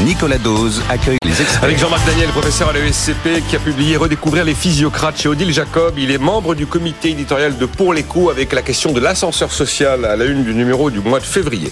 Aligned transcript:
Nicolas 0.00 0.38
Dose 0.38 0.82
accueille 0.88 1.18
les 1.24 1.40
experts. 1.42 1.62
Avec 1.62 1.78
Jean-Marc 1.78 2.04
Daniel, 2.06 2.28
professeur 2.30 2.70
à 2.70 2.72
l'ESCP, 2.72 3.42
qui 3.48 3.56
a 3.56 3.58
publié 3.58 3.96
Redécouvrir 3.96 4.44
les 4.44 4.54
physiocrates 4.54 5.20
chez 5.20 5.28
Odile 5.28 5.52
Jacob. 5.52 5.94
Il 5.98 6.10
est 6.10 6.18
membre 6.18 6.54
du 6.54 6.66
comité 6.66 7.10
éditorial 7.10 7.56
de 7.56 7.66
Pour 7.66 7.94
l'écho 7.94 8.30
avec 8.30 8.52
la 8.52 8.62
question 8.62 8.92
de 8.92 9.00
l'ascenseur 9.00 9.52
social 9.52 10.04
à 10.04 10.16
la 10.16 10.24
une 10.24 10.42
du 10.42 10.54
numéro 10.54 10.90
du 10.90 11.00
mois 11.00 11.20
de 11.20 11.24
février. 11.24 11.70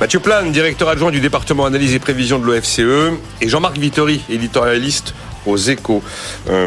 Mathieu 0.00 0.20
Plane, 0.20 0.50
directeur 0.50 0.88
adjoint 0.88 1.10
du 1.10 1.20
département 1.20 1.66
analyse 1.66 1.94
et 1.94 1.98
prévision 1.98 2.38
de 2.38 2.46
l'OFCE. 2.46 3.12
Et 3.40 3.48
Jean-Marc 3.48 3.76
Vittori, 3.76 4.22
éditorialiste 4.30 5.14
aux 5.44 5.56
échos. 5.56 6.02
Euh, 6.48 6.66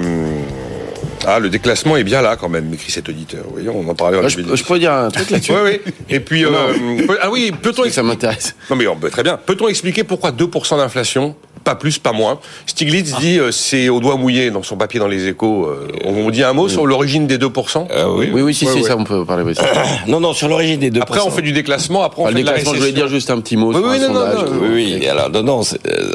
ah, 1.27 1.39
le 1.39 1.49
déclassement 1.49 1.97
est 1.97 2.03
bien 2.03 2.21
là 2.21 2.35
quand 2.35 2.49
même, 2.49 2.73
écrit 2.73 2.91
cet 2.91 3.09
auditeur. 3.09 3.43
Voyez, 3.51 3.69
on 3.69 3.87
en 3.87 3.95
parlait. 3.95 4.17
je, 4.29 4.55
je, 4.55 4.63
peux 4.63 4.79
dire 4.79 4.93
un 4.93 5.09
truc 5.09 5.29
là-dessus. 5.29 5.51
oui, 5.63 5.79
oui. 5.85 5.93
Et 6.09 6.19
puis, 6.19 6.45
euh, 6.45 6.49
ah 7.21 7.29
oui, 7.29 7.51
peut-on 7.51 7.89
ça 7.89 8.03
m'intéresse. 8.03 8.55
Non 8.69 8.75
mais 8.75 8.85
très 9.09 9.23
bien. 9.23 9.37
Peut-on 9.37 9.67
expliquer 9.67 10.03
pourquoi 10.03 10.31
2% 10.31 10.77
d'inflation? 10.77 11.35
Pas 11.63 11.75
plus, 11.75 11.99
pas 11.99 12.11
moins. 12.11 12.39
Stiglitz 12.65 13.15
dit 13.19 13.39
euh, 13.39 13.51
c'est 13.51 13.89
au 13.89 13.99
doigt 13.99 14.15
mouillé 14.15 14.51
dans 14.51 14.63
son 14.63 14.77
papier 14.77 14.99
dans 14.99 15.07
les 15.07 15.27
échos. 15.27 15.65
Euh, 15.65 15.87
on 16.05 16.29
dit 16.29 16.43
un 16.43 16.53
mot 16.53 16.69
sur 16.69 16.85
l'origine 16.85 17.27
des 17.27 17.37
2% 17.37 17.87
euh, 17.91 18.05
oui. 18.17 18.29
oui, 18.33 18.41
oui, 18.41 18.53
si, 18.53 18.65
si, 18.65 18.83
ça 18.83 18.97
on 18.97 19.03
peut 19.03 19.25
parler. 19.25 19.43
Oui, 19.43 19.53
non, 20.07 20.19
non, 20.19 20.33
sur 20.33 20.47
l'origine 20.47 20.79
des 20.79 20.91
2%. 20.91 21.01
Après 21.01 21.21
on 21.21 21.31
fait 21.31 21.41
du 21.41 21.51
déclassement, 21.51 22.03
après 22.03 22.21
on 22.21 22.27
fait 22.27 22.33
de 22.33 22.45
la 22.45 22.51
récession. 22.51 22.73
Je 22.73 22.79
voulais 22.79 22.91
dire 22.91 23.07
juste 23.07 23.29
un 23.29 23.39
petit 23.39 23.57
mot 23.57 23.69
oui, 23.69 23.75
sur 23.75 23.89
oui, 23.89 23.97
un 23.97 24.07
non, 24.07 24.13
sondage. 24.13 24.49
Non, 24.49 24.55
non, 24.55 24.73
oui, 24.73 25.07
alors 25.07 25.29
non, 25.29 25.43
non, 25.43 25.61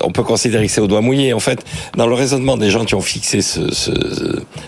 on 0.02 0.10
peut 0.10 0.22
considérer 0.22 0.66
que 0.66 0.72
c'est 0.72 0.80
au 0.80 0.86
doigt 0.86 1.00
mouillé. 1.00 1.32
En 1.32 1.40
fait, 1.40 1.64
dans 1.96 2.06
le 2.06 2.14
raisonnement 2.14 2.56
des 2.56 2.70
gens 2.70 2.84
qui 2.84 2.94
ont 2.94 3.00
fixé 3.00 3.42
ce, 3.42 3.72
ce, 3.72 3.90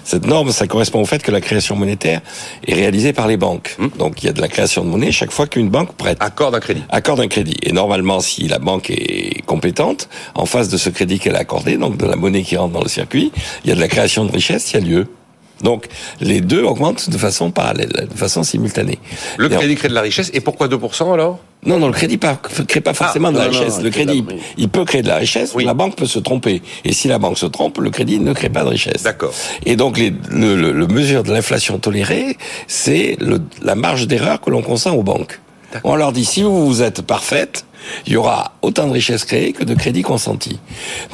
cette 0.04 0.26
norme, 0.26 0.52
ça 0.52 0.66
correspond 0.66 1.00
au 1.00 1.06
fait 1.06 1.22
que 1.22 1.30
la 1.30 1.40
création 1.40 1.76
monétaire 1.76 2.20
est 2.66 2.74
réalisée 2.74 3.12
par 3.12 3.26
les 3.26 3.36
banques. 3.36 3.76
Hum. 3.78 3.90
Donc 3.98 4.22
il 4.22 4.26
y 4.26 4.28
a 4.28 4.32
de 4.32 4.40
la 4.40 4.48
création 4.48 4.84
de 4.84 4.88
monnaie 4.88 5.12
chaque 5.12 5.32
fois 5.32 5.46
qu'une 5.46 5.68
banque 5.68 5.92
prête. 5.94 6.18
Accorde 6.20 6.54
un 6.54 6.60
crédit. 6.60 6.82
Accorde 6.88 7.20
un 7.20 7.28
crédit. 7.28 7.56
Et 7.62 7.72
normalement, 7.72 8.20
si 8.20 8.48
la 8.48 8.58
banque 8.58 8.90
est 8.90 9.42
compétente, 9.46 10.08
en 10.34 10.46
face 10.46 10.68
de 10.68 10.76
ce 10.78 10.90
crédit 10.90 11.18
qu'elle 11.18 11.36
a 11.36 11.44
donc 11.44 11.96
de 11.96 12.06
la 12.06 12.16
monnaie 12.16 12.42
qui 12.42 12.56
rentre 12.56 12.72
dans 12.72 12.82
le 12.82 12.88
circuit, 12.88 13.32
il 13.64 13.70
y 13.70 13.72
a 13.72 13.74
de 13.74 13.80
la 13.80 13.88
création 13.88 14.24
de 14.24 14.32
richesse 14.32 14.64
qui 14.64 14.76
a 14.76 14.80
lieu. 14.80 15.06
Donc 15.62 15.86
les 16.20 16.40
deux 16.40 16.62
augmentent 16.62 17.10
de 17.10 17.18
façon 17.18 17.50
parallèle, 17.50 18.08
de 18.10 18.16
façon 18.16 18.42
simultanée. 18.42 18.98
Le 19.38 19.48
crédit 19.48 19.74
crée 19.74 19.88
de 19.88 19.94
la 19.94 20.02
richesse, 20.02 20.30
et 20.32 20.40
pourquoi 20.40 20.68
2% 20.68 21.12
alors? 21.12 21.40
Non, 21.66 21.80
non, 21.80 21.88
le 21.88 21.92
crédit 21.92 22.20
ne 22.22 22.64
crée 22.64 22.80
pas 22.80 22.94
forcément 22.94 23.32
de 23.32 23.38
la 23.38 23.44
richesse. 23.44 23.80
le 23.82 23.90
crédit, 23.90 24.24
il 24.56 24.68
peut 24.68 24.84
créer 24.84 25.02
de 25.02 25.08
la 25.08 25.16
richesse, 25.16 25.54
la 25.56 25.74
banque 25.74 25.96
peut 25.96 26.06
se 26.06 26.20
tromper. 26.20 26.62
Et 26.84 26.92
si 26.92 27.08
la 27.08 27.18
banque 27.18 27.38
se 27.38 27.46
trompe, 27.46 27.78
le 27.78 27.90
crédit 27.90 28.20
ne 28.20 28.32
crée 28.32 28.48
pas 28.48 28.62
de 28.62 28.68
richesse. 28.68 29.02
D'accord. 29.02 29.34
Et 29.66 29.74
donc, 29.74 29.98
les, 29.98 30.14
le, 30.30 30.54
le, 30.54 30.86
mesure 30.86 31.24
de 31.24 31.32
l'inflation 31.32 31.78
tolérée, 31.78 32.36
c'est 32.68 33.16
la 33.60 33.74
marge 33.74 34.06
d'erreur 34.06 34.40
que 34.40 34.50
l'on 34.50 34.62
consent 34.62 34.94
aux 34.94 35.02
banques. 35.02 35.40
On 35.82 35.96
leur 35.96 36.12
dit, 36.12 36.24
si 36.24 36.42
vous, 36.42 36.66
vous 36.66 36.82
êtes 36.82 37.02
parfaite, 37.02 37.64
il 38.06 38.12
y 38.12 38.16
aura 38.16 38.52
autant 38.62 38.86
de 38.86 38.92
richesses 38.92 39.24
créées 39.24 39.52
que 39.52 39.64
de 39.64 39.74
crédits 39.74 40.02
consentis. 40.02 40.58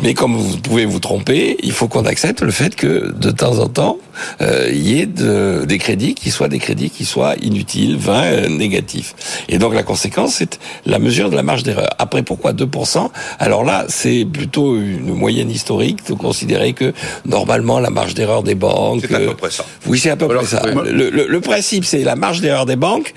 Mais 0.02 0.14
comme 0.14 0.36
vous 0.36 0.58
pouvez 0.58 0.84
vous 0.86 0.98
tromper, 0.98 1.56
il 1.62 1.72
faut 1.72 1.88
qu'on 1.88 2.04
accepte 2.04 2.42
le 2.42 2.50
fait 2.50 2.74
que 2.74 3.12
de 3.12 3.30
temps 3.30 3.58
en 3.58 3.68
temps, 3.68 3.98
euh, 4.40 4.68
il 4.72 4.86
y 4.86 5.00
ait 5.00 5.06
de, 5.06 5.64
des 5.66 5.78
crédits 5.78 6.14
qui 6.14 6.30
soient 6.30 6.48
des 6.48 6.58
crédits 6.58 6.90
qui 6.90 7.04
soient 7.04 7.34
inutiles, 7.42 7.96
vains, 7.96 8.24
euh, 8.24 8.48
négatifs. 8.48 9.14
Et 9.48 9.58
donc 9.58 9.74
la 9.74 9.82
conséquence, 9.82 10.34
c'est 10.36 10.58
la 10.86 10.98
mesure 10.98 11.30
de 11.30 11.36
la 11.36 11.42
marge 11.42 11.62
d'erreur. 11.62 11.90
Après, 11.98 12.22
pourquoi 12.22 12.52
2% 12.52 13.10
Alors 13.38 13.64
là, 13.64 13.86
c'est 13.88 14.24
plutôt 14.30 14.76
une 14.76 15.14
moyenne 15.14 15.50
historique 15.50 16.06
de 16.08 16.14
considérer 16.14 16.72
que 16.72 16.92
normalement 17.26 17.80
la 17.80 17.90
marge 17.90 18.14
d'erreur 18.14 18.42
des 18.42 18.54
banques... 18.54 19.02
C'est 19.08 19.14
à 19.14 19.20
peu 19.20 19.34
près 19.34 19.50
ça. 19.50 19.64
Oui, 19.86 19.98
c'est 19.98 20.10
à 20.10 20.16
peu 20.16 20.28
près 20.28 20.44
ça. 20.44 20.62
Le, 20.66 21.10
le, 21.10 21.26
le, 21.26 21.40
principe, 21.40 21.84
c'est 21.84 22.02
la 22.04 22.16
marge 22.16 22.40
d'erreur 22.40 22.66
des 22.66 22.76
banques. 22.76 23.12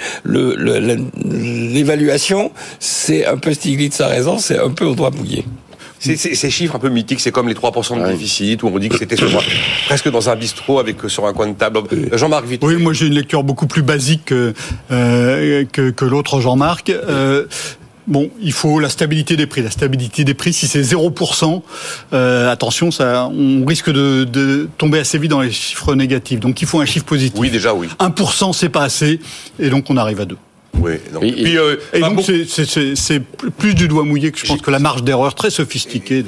L'évaluation, 1.23 2.51
c'est 2.79 3.25
un 3.25 3.36
peu 3.37 3.53
Stiglitz 3.53 3.99
a 4.01 4.07
raison, 4.07 4.37
c'est 4.37 4.59
un 4.59 4.71
peu 4.71 4.85
au 4.85 4.95
doigt 4.95 5.11
mouillé. 5.11 5.45
Ces 5.99 6.51
chiffres 6.51 6.75
un 6.75 6.79
peu 6.79 6.89
mythiques, 6.89 7.19
c'est 7.19 7.31
comme 7.31 7.47
les 7.47 7.55
3% 7.55 8.01
de 8.01 8.11
déficit, 8.11 8.63
où 8.63 8.67
on 8.67 8.79
dit 8.79 8.89
que 8.89 8.97
c'était 8.97 9.15
presque 9.87 10.09
dans 10.09 10.29
un 10.29 10.35
bistrot 10.35 10.79
avec 10.79 10.97
sur 11.07 11.25
un 11.25 11.33
coin 11.33 11.47
de 11.47 11.53
table. 11.53 11.81
Jean-Marc 12.13 12.45
Vite. 12.45 12.63
Oui, 12.63 12.75
moi 12.75 12.93
j'ai 12.93 13.07
une 13.07 13.13
lecture 13.13 13.43
beaucoup 13.43 13.67
plus 13.67 13.81
basique 13.81 14.25
que, 14.25 14.53
euh, 14.91 15.65
que, 15.65 16.05
l'autre 16.05 16.39
Jean-Marc. 16.39 16.89
Euh, 16.89 17.45
bon, 18.05 18.29
il 18.41 18.53
faut 18.53 18.79
la 18.79 18.89
stabilité 18.89 19.35
des 19.37 19.47
prix. 19.47 19.63
La 19.63 19.71
stabilité 19.71 20.23
des 20.23 20.35
prix, 20.35 20.53
si 20.53 20.67
c'est 20.67 20.81
0%, 20.81 21.63
euh, 22.13 22.51
attention, 22.51 22.91
ça, 22.91 23.27
on 23.33 23.65
risque 23.65 23.89
de, 23.89 24.23
de, 24.23 24.69
tomber 24.77 24.99
assez 24.99 25.17
vite 25.17 25.31
dans 25.31 25.41
les 25.41 25.51
chiffres 25.51 25.95
négatifs. 25.95 26.39
Donc 26.39 26.61
il 26.61 26.67
faut 26.67 26.79
un 26.79 26.85
chiffre 26.85 27.05
positif. 27.05 27.39
Oui, 27.39 27.49
déjà, 27.49 27.73
oui. 27.73 27.87
1%, 27.99 28.53
c'est 28.53 28.69
pas 28.69 28.83
assez, 28.83 29.19
et 29.59 29.69
donc 29.69 29.85
on 29.89 29.97
arrive 29.97 30.21
à 30.21 30.25
2. 30.25 30.37
Oui, 30.81 30.93
et, 31.21 31.31
puis, 31.31 31.57
euh, 31.57 31.75
et 31.93 31.99
donc 31.99 32.21
c'est 32.21 33.19
plus 33.57 33.73
du 33.73 33.87
doigt 33.87 34.03
mouillé 34.03 34.31
que 34.31 34.39
je 34.39 34.45
pense 34.45 34.61
que 34.61 34.71
la 34.71 34.79
marge 34.79 35.03
d'erreur 35.03 35.35
très 35.35 35.49
sophistiquée. 35.49 36.23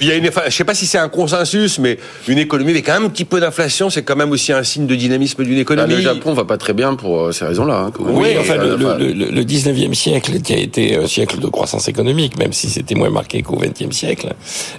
Il 0.00 0.06
y 0.06 0.10
a 0.10 0.16
une, 0.16 0.28
enfin, 0.28 0.42
je 0.46 0.50
sais 0.50 0.64
pas 0.64 0.74
si 0.74 0.86
c'est 0.86 0.98
un 0.98 1.08
consensus, 1.08 1.78
mais 1.78 1.98
une 2.28 2.38
économie 2.38 2.70
avec 2.70 2.88
un 2.88 3.08
petit 3.08 3.24
peu 3.24 3.40
d'inflation, 3.40 3.90
c'est 3.90 4.02
quand 4.02 4.16
même 4.16 4.30
aussi 4.30 4.52
un 4.52 4.62
signe 4.62 4.86
de 4.86 4.94
dynamisme 4.94 5.44
d'une 5.44 5.58
économie. 5.58 5.92
Bah, 5.92 5.98
le 5.98 6.02
Japon 6.02 6.32
va 6.34 6.44
pas 6.44 6.56
très 6.56 6.72
bien 6.72 6.94
pour 6.94 7.20
euh, 7.20 7.32
ces 7.32 7.44
raisons-là. 7.44 7.86
Hein, 7.86 7.92
oui, 7.98 8.28
enfin, 8.38 8.56
le, 8.56 8.76
le, 8.76 9.12
le, 9.12 9.44
19e 9.44 9.94
siècle, 9.94 10.40
qui 10.40 10.52
a 10.52 10.58
été 10.58 10.96
un 10.96 11.06
siècle 11.06 11.38
de 11.38 11.46
croissance 11.48 11.88
économique, 11.88 12.38
même 12.38 12.52
si 12.52 12.68
c'était 12.68 12.94
moins 12.94 13.10
marqué 13.10 13.42
qu'au 13.42 13.56
20e 13.56 13.92
siècle, 13.92 14.34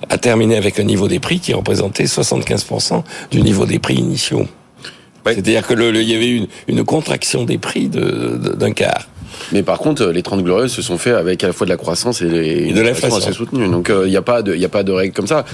a 0.10 0.18
terminé 0.18 0.58
avec 0.58 0.80
un 0.80 0.84
niveau 0.84 1.08
des 1.08 1.20
prix 1.20 1.40
qui 1.40 1.54
représentait 1.54 2.06
75% 2.06 3.04
du 3.32 3.42
niveau 3.42 3.66
des 3.66 3.80
prix 3.80 3.96
initiaux. 3.96 4.46
C'est-à-dire 5.26 5.66
que 5.66 5.74
le, 5.74 5.94
il 5.96 6.10
y 6.10 6.16
avait 6.16 6.30
une, 6.30 6.48
une 6.68 6.84
contraction 6.84 7.44
des 7.44 7.58
prix 7.58 7.90
d'un 7.90 8.72
quart. 8.72 9.08
Mais 9.52 9.64
par 9.64 9.80
contre, 9.80 10.06
les 10.08 10.22
30 10.22 10.44
glorieuses 10.44 10.72
se 10.72 10.82
sont 10.82 10.98
fait 10.98 11.12
avec 11.12 11.44
à 11.44 11.48
la 11.48 11.54
fois 11.54 11.66
de 11.66 11.72
la 11.72 11.78
croissance 11.78 12.22
et, 12.22 12.26
et 12.26 12.74
de 12.74 12.82
l'inflation 12.82 13.18
assez 13.18 13.34
soutenue. 13.34 13.68
Donc 13.70 13.88
il 13.90 13.96
euh, 13.96 14.08
n'y 14.08 14.18
a 14.18 14.22
pas 14.22 14.42
de, 14.42 14.56
il 14.56 14.64
a 14.64 14.70
pas 14.70 14.84
de 14.84 14.92
règle 14.92 15.14
comme 15.14 15.28
ça. 15.28 15.46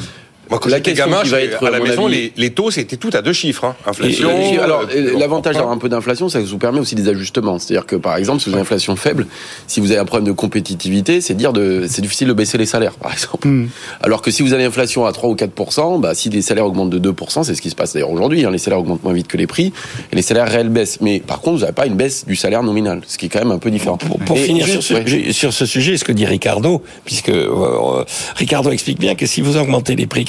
Moi, 0.50 0.60
quand 0.60 0.70
j'étais 0.70 0.94
gamin, 0.94 1.22
qui 1.24 1.30
va 1.30 1.42
être, 1.42 1.66
à 1.66 1.72
la 1.72 1.80
maison, 1.80 2.08
les, 2.08 2.32
les, 2.38 2.52
taux, 2.52 2.72
c'était 2.72 2.98
tout 2.98 3.10
à 3.14 3.22
deux 3.22 3.34
chiffres. 3.34 3.66
Hein. 3.66 3.76
Inflation. 3.86 4.30
alors, 4.62 4.86
euh, 4.94 5.18
l'avantage 5.18 5.56
d'avoir 5.56 5.74
un 5.74 5.78
peu 5.78 5.90
d'inflation, 5.90 6.30
ça 6.30 6.40
vous 6.40 6.58
permet 6.58 6.80
aussi 6.80 6.96
des 6.96 7.10
ajustements. 7.10 7.60
C'est-à-dire 7.60 7.86
que, 7.86 7.96
par 7.96 8.16
exemple, 8.18 8.40
si 8.40 8.46
vous 8.46 8.54
avez 8.54 8.60
une 8.60 8.64
inflation 8.64 8.96
faible, 8.96 9.28
si 9.68 9.80
vous 9.80 9.92
avez 9.92 10.00
un 10.00 10.06
problème 10.06 10.28
de 10.28 10.32
compétitivité, 10.32 11.22
c'est 11.22 11.34
dire 11.34 11.54
de, 11.54 11.86
c'est 11.88 12.02
difficile 12.02 12.28
de 12.28 12.34
baisser 12.34 12.58
les 12.58 12.66
salaires, 12.66 12.94
par 12.94 13.14
exemple. 13.14 13.48
Hmm. 13.48 13.68
Alors 14.02 14.22
que 14.22 14.32
si 14.32 14.42
vous 14.42 14.54
avez 14.54 14.64
une 14.64 14.70
inflation 14.70 15.06
à 15.06 15.12
3 15.12 15.30
ou 15.30 15.36
4% 15.36 16.00
bah, 16.00 16.14
si 16.14 16.30
les 16.30 16.42
salaires 16.42 16.66
augmentent 16.66 16.90
de 16.90 16.98
2 16.98 17.14
c'est 17.44 17.56
ce 17.56 17.62
qui 17.62 17.70
se 17.70 17.76
passe 17.76 17.94
d'ailleurs 17.94 18.12
aujourd'hui. 18.12 18.46
Hein, 18.46 18.52
les 18.52 18.58
salaires 18.58 18.80
augmentent 18.80 19.04
moins 19.04 19.14
vite 19.14 19.28
que 19.28 19.38
les 19.38 19.48
prix, 19.48 19.74
et 20.12 20.16
les 20.16 20.22
salaires 20.22 20.50
réels 20.50 20.70
baissent. 20.70 21.00
Mais 21.02 21.20
par 21.20 21.42
contre, 21.42 21.58
vous 21.58 21.62
n'avez 21.62 21.74
pas 21.74 21.86
une 21.86 21.96
baisse 21.96 22.26
du 22.26 22.36
salaire 22.36 22.64
nominal, 22.64 23.02
ce 23.08 23.18
qui 23.18 23.28
est 23.28 23.30
quand 23.30 23.40
même 23.40 23.52
un 23.52 23.60
peu 23.60 23.72
différent. 23.72 23.98
Pour, 23.98 24.38
finir 24.38 24.68
sur, 24.68 24.84
ce, 24.84 25.32
sur, 25.32 25.54
ce, 25.54 25.66
sujet, 25.66 25.98
ce 25.98 26.04
que 26.04 26.12
dit 26.12 26.26
Ricardo, 26.26 26.82
puisque 27.06 27.30
euh, 27.30 28.04
Ricardo 28.36 28.72
explique 28.72 29.00
bien 29.00 29.16
que 29.16 29.26
si 29.26 29.42
vous 29.42 29.58
augmentez 29.58 29.96
les 29.96 30.06
prix 30.06 30.26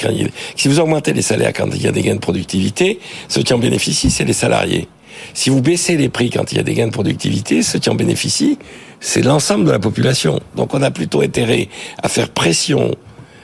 si 0.55 0.67
vous 0.67 0.79
augmentez 0.79 1.13
les 1.13 1.21
salaires 1.21 1.53
quand 1.53 1.67
il 1.73 1.81
y 1.81 1.87
a 1.87 1.91
des 1.91 2.01
gains 2.01 2.15
de 2.15 2.19
productivité, 2.19 2.99
ceux 3.27 3.43
qui 3.43 3.53
en 3.53 3.59
bénéficient, 3.59 4.09
c'est 4.09 4.25
les 4.25 4.33
salariés. 4.33 4.87
Si 5.33 5.49
vous 5.49 5.61
baissez 5.61 5.97
les 5.97 6.09
prix 6.09 6.29
quand 6.29 6.51
il 6.51 6.57
y 6.57 6.59
a 6.59 6.63
des 6.63 6.73
gains 6.73 6.87
de 6.87 6.91
productivité, 6.91 7.61
ceux 7.63 7.79
qui 7.79 7.89
en 7.89 7.95
bénéficient, 7.95 8.57
c'est 8.99 9.21
l'ensemble 9.21 9.65
de 9.65 9.71
la 9.71 9.79
population. 9.79 10.39
Donc 10.55 10.73
on 10.73 10.81
a 10.81 10.91
plutôt 10.91 11.21
intérêt 11.21 11.69
à 12.01 12.09
faire 12.09 12.29
pression 12.29 12.95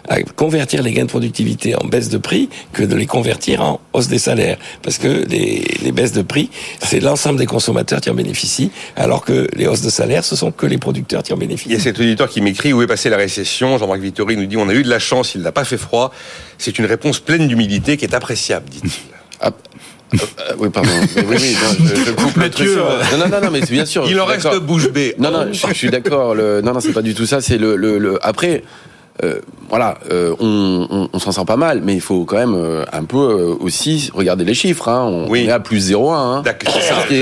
à 0.07 0.22
convertir 0.22 0.84
les 0.84 0.92
gains 0.92 1.06
de 1.06 1.10
productivité 1.10 1.75
en 1.75 1.86
baisse 1.86 2.10
de 2.10 2.18
prix 2.18 2.50
que 2.74 2.84
de 2.84 2.96
les 2.96 3.06
convertir 3.06 3.62
en 3.62 3.80
hausse 3.94 4.07
des 4.07 4.19
salaires. 4.19 4.57
Parce 4.81 4.98
que 4.98 5.25
les, 5.28 5.63
les 5.81 5.92
baisses 5.92 6.13
de 6.13 6.22
prix, 6.22 6.50
c'est 6.81 7.00
l'ensemble 7.00 7.40
des 7.40 7.46
consommateurs 7.46 8.02
qui 8.02 8.10
en 8.10 8.16
bénéficient, 8.16 8.72
alors 8.96 9.24
que 9.24 9.48
les 9.56 9.68
hausses 9.68 9.81
de 9.81 9.90
salaire, 9.90 10.24
ce 10.24 10.36
sont 10.36 10.52
que 10.52 10.66
les 10.66 10.78
producteurs 10.78 11.24
qui 11.24 11.34
en 11.34 11.38
bénéficient. 11.38 11.69
Il 11.69 11.74
y 11.74 11.80
a 11.80 11.84
cet 11.84 12.00
auditeur 12.00 12.30
qui 12.30 12.42
m'écrit 12.42 12.74
où 12.74 12.81
est 12.81 12.88
passée 12.88 13.10
la 13.10 13.18
récession? 13.18 13.78
Jean-Marc 13.78 14.00
Vittori 14.00 14.38
nous 14.38 14.46
dit 14.46 14.57
on 14.57 14.69
a 14.69 14.74
eu 14.74 14.84
de 14.84 14.90
la 14.90 15.00
chance, 15.00 15.36
il 15.36 15.42
n'a 15.42 15.52
pas 15.52 15.63
fait 15.66 15.78
froid. 15.78 16.12
C'est 16.57 16.80
une 16.80 16.86
réponse 16.86 17.19
pleine 17.19 17.48
d'humilité 17.48 17.98
qui 17.98 18.06
est 18.06 18.13
appréciable, 18.13 18.69
dit-il. 18.69 18.92
Ah. 19.42 19.52
Euh, 20.13 20.54
oui, 20.60 20.69
pardon. 20.69 20.90
oui, 21.16 21.24
oui, 21.28 21.57
je, 22.06 22.12
coupe 22.12 22.38
le 22.38 22.50
truc. 22.50 22.69
Non, 22.69 23.18
non, 23.18 23.28
non, 23.28 23.42
non, 23.42 23.52
mais 23.52 23.62
bien 23.62 23.86
sûr. 23.86 24.06
Il 24.07 24.19
en 24.19 24.25
reste 24.25 24.56
bouche 24.60 24.90
bée. 24.90 25.16
Non, 25.18 25.31
non, 25.31 25.52
je, 25.52 25.74
suis 25.74 25.90
d'accord. 25.90 26.36
Non, 26.36 26.74
non, 26.74 26.80
c'est 26.80 26.94
pas 26.94 27.02
du 27.02 27.13
tout 27.13 27.25
ça. 27.25 27.42
C'est 27.42 27.57
le, 27.57 27.75
le, 27.75 27.98
le, 27.98 28.19
Après, 28.25 28.63
euh, 29.24 29.40
voilà, 29.70 29.98
euh, 30.12 30.36
on, 30.40 30.88
on, 30.90 31.10
on 31.12 31.20
s'en 31.20 31.32
sort 31.32 31.46
pas 31.46 31.56
mal, 31.56 31.82
mais 31.82 31.94
il 31.94 32.02
faut 32.02 32.26
quand 32.26 32.38
même 32.38 32.54
euh, 32.56 32.84
un 32.92 33.04
peu 33.06 33.18
euh, 33.18 33.56
aussi 33.60 34.10
regarder 34.14 34.44
les 34.44 34.54
chiffres. 34.54 34.90
Hein. 34.90 35.04
On, 35.06 35.30
oui. 35.30 35.46
est 35.46 35.52
à 35.52 35.60
plus 35.60 35.92
0,1. 35.92 36.14
Hein. 36.14 36.44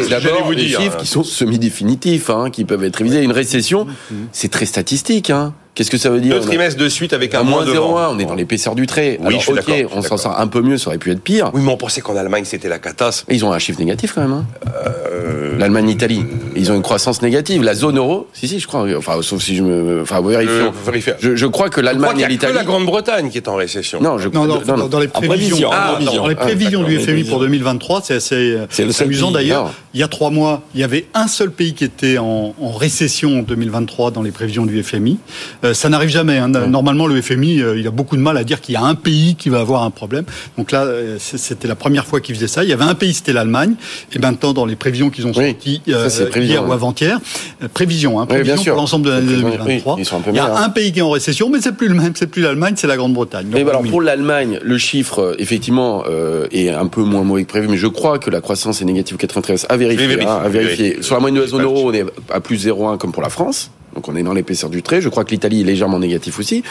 D'abord, 0.10 0.52
les 0.52 0.68
chiffres 0.70 0.98
qui 0.98 1.08
sont 1.08 1.24
semi-définitifs, 1.24 2.30
hein, 2.30 2.50
qui 2.52 2.66
peuvent 2.66 2.84
être 2.84 2.96
révisés. 2.98 3.22
Une 3.22 3.32
récession, 3.32 3.88
c'est 4.32 4.50
très 4.50 4.66
statistique. 4.66 5.30
Hein. 5.30 5.54
Qu'est-ce 5.76 5.90
que 5.90 5.98
ça 5.98 6.12
veut 6.12 6.20
dire 6.22 6.36
Deux 6.40 6.46
trimestres 6.46 6.80
de 6.80 6.88
suite 6.88 7.14
avec 7.14 7.34
un, 7.34 7.40
Un 7.40 7.44
moins 7.44 7.66
devant. 7.66 7.98
0,1, 8.00 8.16
on 8.16 8.20
est 8.20 8.26
dans 8.26 8.36
l'épaisseur 8.36 8.76
du 8.76 8.86
trait. 8.86 9.18
Oui, 9.22 9.28
Alors, 9.28 9.40
je 9.42 9.46
suis 9.46 9.54
ok, 9.54 9.88
on 9.96 10.02
s'en 10.04 10.18
sort 10.18 10.40
un 10.40 10.46
peu 10.48 10.62
mieux, 10.62 10.78
ça 10.78 10.90
aurait 10.90 11.00
pu 11.00 11.12
être 11.12 11.22
pire. 11.22 11.50
Oui, 11.54 11.62
mais 11.64 11.72
on 11.72 11.78
pensait 11.78 12.02
qu'en 12.02 12.16
Allemagne, 12.16 12.44
c'était 12.46 12.68
la 12.70 12.78
catastrophe. 12.78 13.26
Ils 13.34 13.44
ont 13.44 13.52
un 13.52 13.58
chiffre 13.60 13.80
négatif 13.80 14.14
quand 14.14 14.22
même. 14.22 14.34
Hein. 14.34 14.46
Euh, 14.86 15.58
L'Allemagne-Italie, 15.58 16.26
ils 16.56 16.72
ont 16.72 16.76
une 16.76 16.82
croissance 16.84 17.22
négative. 17.24 17.64
La 17.64 17.74
zone 17.74 17.98
euro, 17.98 18.28
si 18.34 18.48
si, 18.48 18.60
je 18.60 18.68
crois. 18.68 18.86
Enfin, 18.98 19.20
sauf 19.22 19.42
si 19.42 19.56
je 19.56 19.64
me, 19.64 20.02
enfin, 20.02 20.22
vérifions. 20.22 20.54
euh, 20.68 20.70
vérifier. 20.86 21.14
Je, 21.20 21.36
je 21.36 21.46
crois 21.48 21.70
que 21.70 21.82
l'Allemagne 21.82 22.20
et 22.20 22.24
a 22.24 22.28
que 22.28 22.32
l'Italie. 22.32 22.54
la 22.56 22.64
Grande-Bretagne 22.64 23.30
qui 23.30 23.38
est 23.38 23.48
en 23.48 23.56
récession. 23.56 24.00
Non, 24.02 24.18
je 24.20 24.30
Non, 24.30 24.46
non, 24.46 24.62
non, 24.68 24.78
non. 24.78 24.88
dans 24.88 25.00
les 25.00 25.08
prévisions, 25.08 25.30
prévision, 25.58 25.70
Ah, 25.72 25.98
dans 26.04 26.28
les 26.28 26.36
Ah, 26.38 26.44
prévisions 26.44 26.84
du 26.84 27.00
FMI 27.00 27.24
pour 27.24 27.38
prévisions. 27.40 27.40
2023, 27.40 28.02
c'est 28.04 28.16
assez 28.16 28.58
seul 28.70 28.92
amusant 29.02 29.32
d'ailleurs. 29.32 29.72
Il 29.96 30.00
y 30.00 30.04
a 30.04 30.08
trois 30.08 30.30
mois, 30.30 30.62
il 30.76 30.82
y 30.82 30.84
avait 30.84 31.06
un 31.16 31.28
seul 31.28 31.50
pays 31.52 31.74
qui 31.74 31.84
était 31.84 32.18
en 32.20 32.54
récession 32.76 33.40
en 33.40 33.42
2023 33.42 34.12
dans 34.12 34.22
les 34.22 34.32
prévisions 34.32 34.66
du 34.68 34.82
FMI. 34.84 35.18
Euh, 35.64 35.74
ça 35.74 35.90
n'arrive 35.90 36.10
jamais. 36.10 36.38
hein. 36.38 36.48
Normalement, 36.50 37.08
le 37.08 37.22
FMI, 37.22 37.62
euh, 37.62 37.78
il 37.80 37.88
a 37.88 37.92
beaucoup 37.92 38.16
de 38.18 38.22
mal 38.22 38.38
à 38.38 38.44
dire 38.44 38.62
qu'il 38.62 38.74
y 38.74 38.78
a 38.78 38.84
un 38.84 38.96
pays 38.96 39.36
qui 39.36 39.50
va 39.50 39.60
avoir 39.60 39.84
un 39.84 39.90
problème. 39.92 40.26
Donc 40.58 40.72
là, 40.72 40.84
euh, 40.84 41.18
c'était 41.20 41.68
la 41.68 41.76
première 41.76 42.06
fois 42.06 42.20
qu'il 42.22 42.36
faisait 42.36 42.48
ça. 42.48 42.64
Il 42.64 42.70
y 42.70 42.74
avait 42.74 42.84
un 42.84 42.96
pays, 42.96 43.14
c'était 43.14 43.34
l'Allemagne. 43.34 43.76
Et 44.14 44.20
maintenant, 44.20 44.54
dans 44.54 44.66
les 44.66 44.76
prévisions 44.76 45.10
qu'ils 45.10 45.26
ont 45.28 45.32
Oui, 45.36 45.50
sorties 45.52 45.82
ça, 45.88 45.94
euh, 45.94 46.30
prévision, 46.30 46.62
hier 46.62 46.68
ou 46.68 46.74
avant-hier, 46.74 47.20
euh, 47.64 47.68
prévision, 47.74 48.20
hein, 48.20 48.24
Oui, 48.24 48.36
bien 48.36 48.44
prévision 48.44 48.64
sûr. 48.64 48.74
pour 48.74 48.82
l'ensemble 48.82 49.06
de 49.06 49.12
l'année 49.12 49.36
Oui, 49.36 49.42
2023. 49.58 49.96
ils 50.00 50.06
sont 50.06 50.18
un 50.18 50.22
peu 50.22 50.30
il 50.32 50.36
y 50.36 50.40
a 50.40 50.46
hein. 50.46 50.64
un 50.64 50.70
pays 50.70 50.92
qui 50.92 51.00
est 51.00 51.04
en 51.04 51.10
récession, 51.12 51.50
mais 51.50 51.60
c'est 51.62 51.72
plus 51.76 51.88
le 51.88 51.96
même, 51.96 52.14
c'est 52.16 52.28
plus 52.28 52.42
l'Allemagne, 52.42 52.74
c'est 52.78 52.88
la 52.88 52.98
Grande-Bretagne. 52.98 53.48
Mais 53.52 53.62
alors 53.62 53.84
pour 53.84 54.02
l'Allemagne, 54.02 54.60
le 54.62 54.78
chiffre 54.78 55.36
effectivement 55.40 56.04
euh, 56.10 56.48
est 56.52 56.70
un 56.70 56.88
peu 56.88 57.02
moins 57.04 57.24
mauvais 57.24 57.44
que 57.44 57.50
prévu, 57.50 57.68
mais 57.70 57.78
je 57.78 57.88
crois 57.88 58.20
que 58.20 58.30
la 58.30 58.42
croissance 58.42 58.82
est 58.82 58.86
négative 58.86 59.18
93 59.18 59.68
à 59.70 59.78
vérifier. 59.78 60.06
Oui, 60.08 60.10
vérifie, 60.16 60.28
hein, 60.30 60.42
à 60.44 60.50
vérifier. 60.50 60.86
vérifie. 60.90 61.04
Sur 61.04 61.16
la 61.16 61.22
moyenne 61.22 61.38
de 61.38 61.42
la 61.44 61.48
zone 61.48 61.62
euro, 61.64 61.90
on 61.90 61.94
est 61.94 62.06
à 62.32 62.40
plus 62.42 62.66
0,1 62.68 62.98
comme 62.98 63.12
pour 63.12 63.24
la 63.24 63.30
France, 63.30 63.72
donc 63.96 64.08
on 64.08 64.16
est 64.16 64.24
dans 64.24 64.34
l'épaisseur 64.34 64.70
du 64.70 64.82
trait. 64.84 65.02
Je 65.02 65.10
crois 65.10 65.24
que 65.26 65.32
l'Italie 65.32 65.62
est 65.62 65.66
légèrement 65.66 66.00
négatif 66.00 66.40
aussi. 66.40 66.64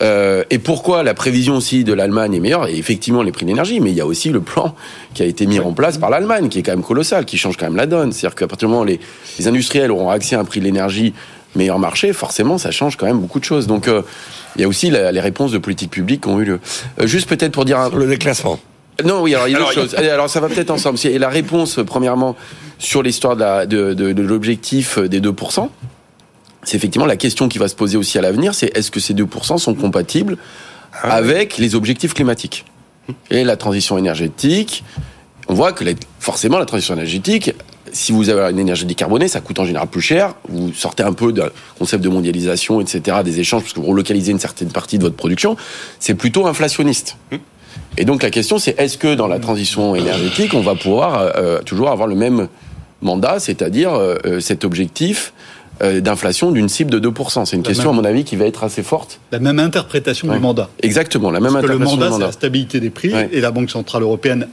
Euh, 0.00 0.42
et 0.50 0.58
pourquoi 0.58 1.02
la 1.02 1.14
prévision 1.14 1.56
aussi 1.56 1.84
de 1.84 1.92
l'Allemagne 1.92 2.34
est 2.34 2.40
meilleure? 2.40 2.66
Et 2.68 2.76
effectivement 2.76 3.22
les 3.22 3.30
prix 3.30 3.44
de 3.44 3.50
l'énergie, 3.50 3.78
mais 3.80 3.90
il 3.90 3.96
y 3.96 4.00
a 4.00 4.06
aussi 4.06 4.30
le 4.30 4.40
plan 4.40 4.74
qui 5.14 5.22
a 5.22 5.26
été 5.26 5.46
mis 5.46 5.60
en 5.60 5.72
place 5.72 5.98
par 5.98 6.10
l'Allemagne, 6.10 6.48
qui 6.48 6.58
est 6.58 6.62
quand 6.62 6.72
même 6.72 6.82
colossal, 6.82 7.24
qui 7.24 7.38
change 7.38 7.56
quand 7.56 7.66
même 7.66 7.76
la 7.76 7.86
donne. 7.86 8.10
C'est-à-dire 8.12 8.34
qu'à 8.34 8.46
partir 8.48 8.66
du 8.68 8.72
moment 8.72 8.82
où 8.84 8.86
les, 8.86 8.98
les 9.38 9.48
industriels 9.48 9.90
auront 9.92 10.08
accès 10.10 10.34
à 10.34 10.40
un 10.40 10.44
prix 10.44 10.60
de 10.60 10.64
l'énergie 10.64 11.12
meilleur 11.54 11.78
marché, 11.78 12.12
forcément 12.14 12.58
ça 12.58 12.70
change 12.70 12.96
quand 12.96 13.06
même 13.06 13.18
beaucoup 13.18 13.38
de 13.38 13.44
choses. 13.44 13.66
Donc 13.66 13.86
euh, 13.86 14.02
il 14.56 14.62
y 14.62 14.64
a 14.64 14.68
aussi 14.68 14.90
la- 14.90 15.12
les 15.12 15.20
réponses 15.20 15.52
de 15.52 15.58
politique 15.58 15.90
publique 15.90 16.22
qui 16.22 16.28
ont 16.28 16.40
eu 16.40 16.44
lieu. 16.44 16.60
Euh, 17.00 17.06
juste 17.06 17.28
peut-être 17.28 17.52
pour 17.52 17.64
dire 17.64 17.78
un, 17.78 17.88
Sur 17.90 17.98
le 17.98 18.06
déclassement. 18.06 18.58
non, 19.04 19.20
oui, 19.22 19.34
alors 19.34 19.46
il 19.48 19.52
y 19.52 19.56
a 19.56 19.60
autre 19.60 19.72
chose. 19.72 19.94
Allez, 19.96 20.08
alors 20.08 20.30
ça 20.30 20.40
va 20.40 20.48
peut-être 20.48 20.70
ensemble. 20.70 20.98
Et 21.04 21.18
la 21.18 21.28
réponse, 21.28 21.78
euh, 21.78 21.84
premièrement, 21.84 22.34
sur 22.78 23.02
l'histoire 23.02 23.36
de, 23.36 23.40
la- 23.42 23.66
de, 23.66 23.92
de- 23.92 24.12
de 24.12 24.22
l'objectif 24.22 24.98
des 24.98 25.20
2%, 25.20 25.68
c'est 26.62 26.76
effectivement 26.76 27.06
la 27.06 27.16
question 27.16 27.48
qui 27.48 27.58
va 27.58 27.68
se 27.68 27.74
poser 27.74 27.96
aussi 27.96 28.18
à 28.18 28.20
l'avenir, 28.20 28.54
c'est 28.54 28.76
est-ce 28.76 28.90
que 28.90 29.00
ces 29.00 29.14
2% 29.14 29.58
sont 29.58 29.74
compatibles 29.74 30.36
avec 31.02 31.58
les 31.58 31.74
objectifs 31.74 32.14
climatiques 32.14 32.64
Et 33.30 33.44
la 33.44 33.56
transition 33.56 33.98
énergétique, 33.98 34.84
on 35.48 35.54
voit 35.54 35.72
que 35.72 35.84
forcément 36.20 36.58
la 36.58 36.66
transition 36.66 36.94
énergétique, 36.94 37.52
si 37.92 38.12
vous 38.12 38.30
avez 38.30 38.50
une 38.50 38.58
énergie 38.58 38.86
décarbonée, 38.86 39.28
ça 39.28 39.40
coûte 39.40 39.58
en 39.58 39.64
général 39.64 39.88
plus 39.88 40.00
cher. 40.00 40.34
Vous 40.48 40.72
sortez 40.72 41.02
un 41.02 41.12
peu 41.12 41.32
d'un 41.32 41.50
concept 41.78 42.02
de 42.02 42.08
mondialisation, 42.08 42.80
etc., 42.80 43.18
des 43.24 43.40
échanges, 43.40 43.62
parce 43.62 43.74
que 43.74 43.80
vous 43.80 43.86
relocalisez 43.86 44.32
une 44.32 44.38
certaine 44.38 44.70
partie 44.70 44.98
de 44.98 45.02
votre 45.02 45.16
production. 45.16 45.56
C'est 45.98 46.14
plutôt 46.14 46.46
inflationniste. 46.46 47.16
Et 47.98 48.04
donc 48.04 48.22
la 48.22 48.30
question, 48.30 48.58
c'est 48.58 48.78
est-ce 48.78 48.96
que 48.96 49.14
dans 49.14 49.28
la 49.28 49.38
transition 49.38 49.94
énergétique, 49.94 50.54
on 50.54 50.60
va 50.60 50.74
pouvoir 50.74 51.32
euh, 51.36 51.60
toujours 51.60 51.90
avoir 51.90 52.08
le 52.08 52.14
même 52.14 52.48
mandat, 53.02 53.38
c'est-à-dire 53.38 53.92
euh, 53.94 54.16
euh, 54.24 54.40
cet 54.40 54.64
objectif 54.64 55.32
euh, 55.36 55.41
d'inflation 56.00 56.52
d'une 56.52 56.68
cible 56.68 56.90
de 56.90 56.98
2% 57.10 57.44
C'est 57.44 57.56
une 57.56 57.62
La 57.62 57.68
question, 57.68 57.90
à 57.90 57.92
mon 57.92 58.04
avis, 58.04 58.24
qui 58.24 58.36
va 58.36 58.46
être 58.46 58.62
assez 58.64 58.82
forte. 58.82 59.18
La 59.32 59.38
même 59.40 59.58
interprétation 59.58 60.28
Ouais. 60.28 60.36
du 60.36 60.40
mandat. 60.40 60.68
Exactement, 60.80 61.30
la 61.30 61.40
même 61.40 61.52
Parce 61.52 61.64
que 61.64 61.68
le 61.68 61.74
interprétation 61.74 62.00
mandat, 62.06 62.16
c'est 62.18 62.26
la 62.26 62.32
stabilité 62.32 62.80
des 62.80 62.90
prix, 62.90 63.12
Ouais. 63.12 63.28
et 63.32 63.40
la 63.40 63.50
Banque 63.50 63.70
Centrale 63.70 64.02
Européenne 64.02 64.46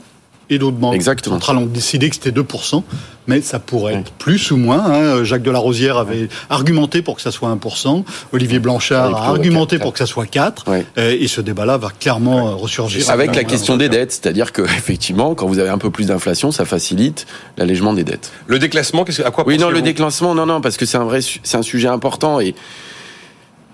et 0.50 0.58
d'autres 0.58 0.78
banques 0.78 0.96
Exactement. 0.96 1.36
centrales 1.36 1.58
ont 1.58 1.66
décidé 1.66 2.10
que 2.10 2.16
c'était 2.16 2.32
2%, 2.32 2.84
mais 3.28 3.42
ça 3.42 3.60
pourrait 3.60 3.94
être 3.96 4.12
plus 4.14 4.52
ou 4.52 4.58
moins. 4.58 4.84
hein. 4.86 5.24
Jacques 5.24 5.44
Delarosière 5.44 5.98
avait 5.98 6.28
argumenté 6.50 7.02
pour 7.02 7.16
que 7.16 7.22
ça 7.22 7.32
soit 7.32 7.50
1%, 7.50 8.04
Olivier 8.34 8.60
Blanchard 8.60 9.16
a 9.16 9.28
argumenté 9.28 9.78
pour 9.80 9.94
que 9.94 10.00
ça 10.00 10.06
soit 10.06 10.26
4%, 10.26 10.68
Ouais. 10.68 10.86
euh, 10.98 11.16
et 11.20 11.28
ce 11.28 11.42
débat-là 11.42 11.78
va 11.78 11.90
clairement 12.00 12.48
euh, 12.50 12.56
ressurgir. 12.56 13.10
Avec 13.10 13.36
la 13.36 13.42
Euh, 13.42 13.46
question 13.46 13.78
des 13.78 13.90
dettes, 13.90 14.12
c'est-à-dire 14.12 14.52
que 14.52 14.62
effectivement, 14.78 15.36
quand 15.36 15.48
vous 15.48 15.60
avez 15.60 15.70
un 15.70 15.78
peu 15.78 15.92
plus 15.92 16.06
d'inflation, 16.08 16.52
ça 16.52 16.66
facilite 16.66 17.28
l'allègement 17.58 17.94
des 17.94 18.04
dettes. 18.04 18.32
Le 18.48 18.58
déclassement, 18.60 19.04
qu'est-ce 19.04 19.22
que- 19.22 19.28
à 19.28 19.32
quoi 19.32 19.44
Oui, 19.48 19.58
non, 19.58 19.70
le 19.70 19.82
déclassement, 19.82 20.34
non, 20.34 20.46
non, 20.46 20.62
parce 20.62 20.78
que 20.78 20.86
c'est 20.86 20.98
un 20.98 21.04
vrai, 21.06 21.20
c'est 21.22 21.58
un 21.58 21.62
sujet 21.62 21.88
important 21.88 22.40
et 22.40 22.56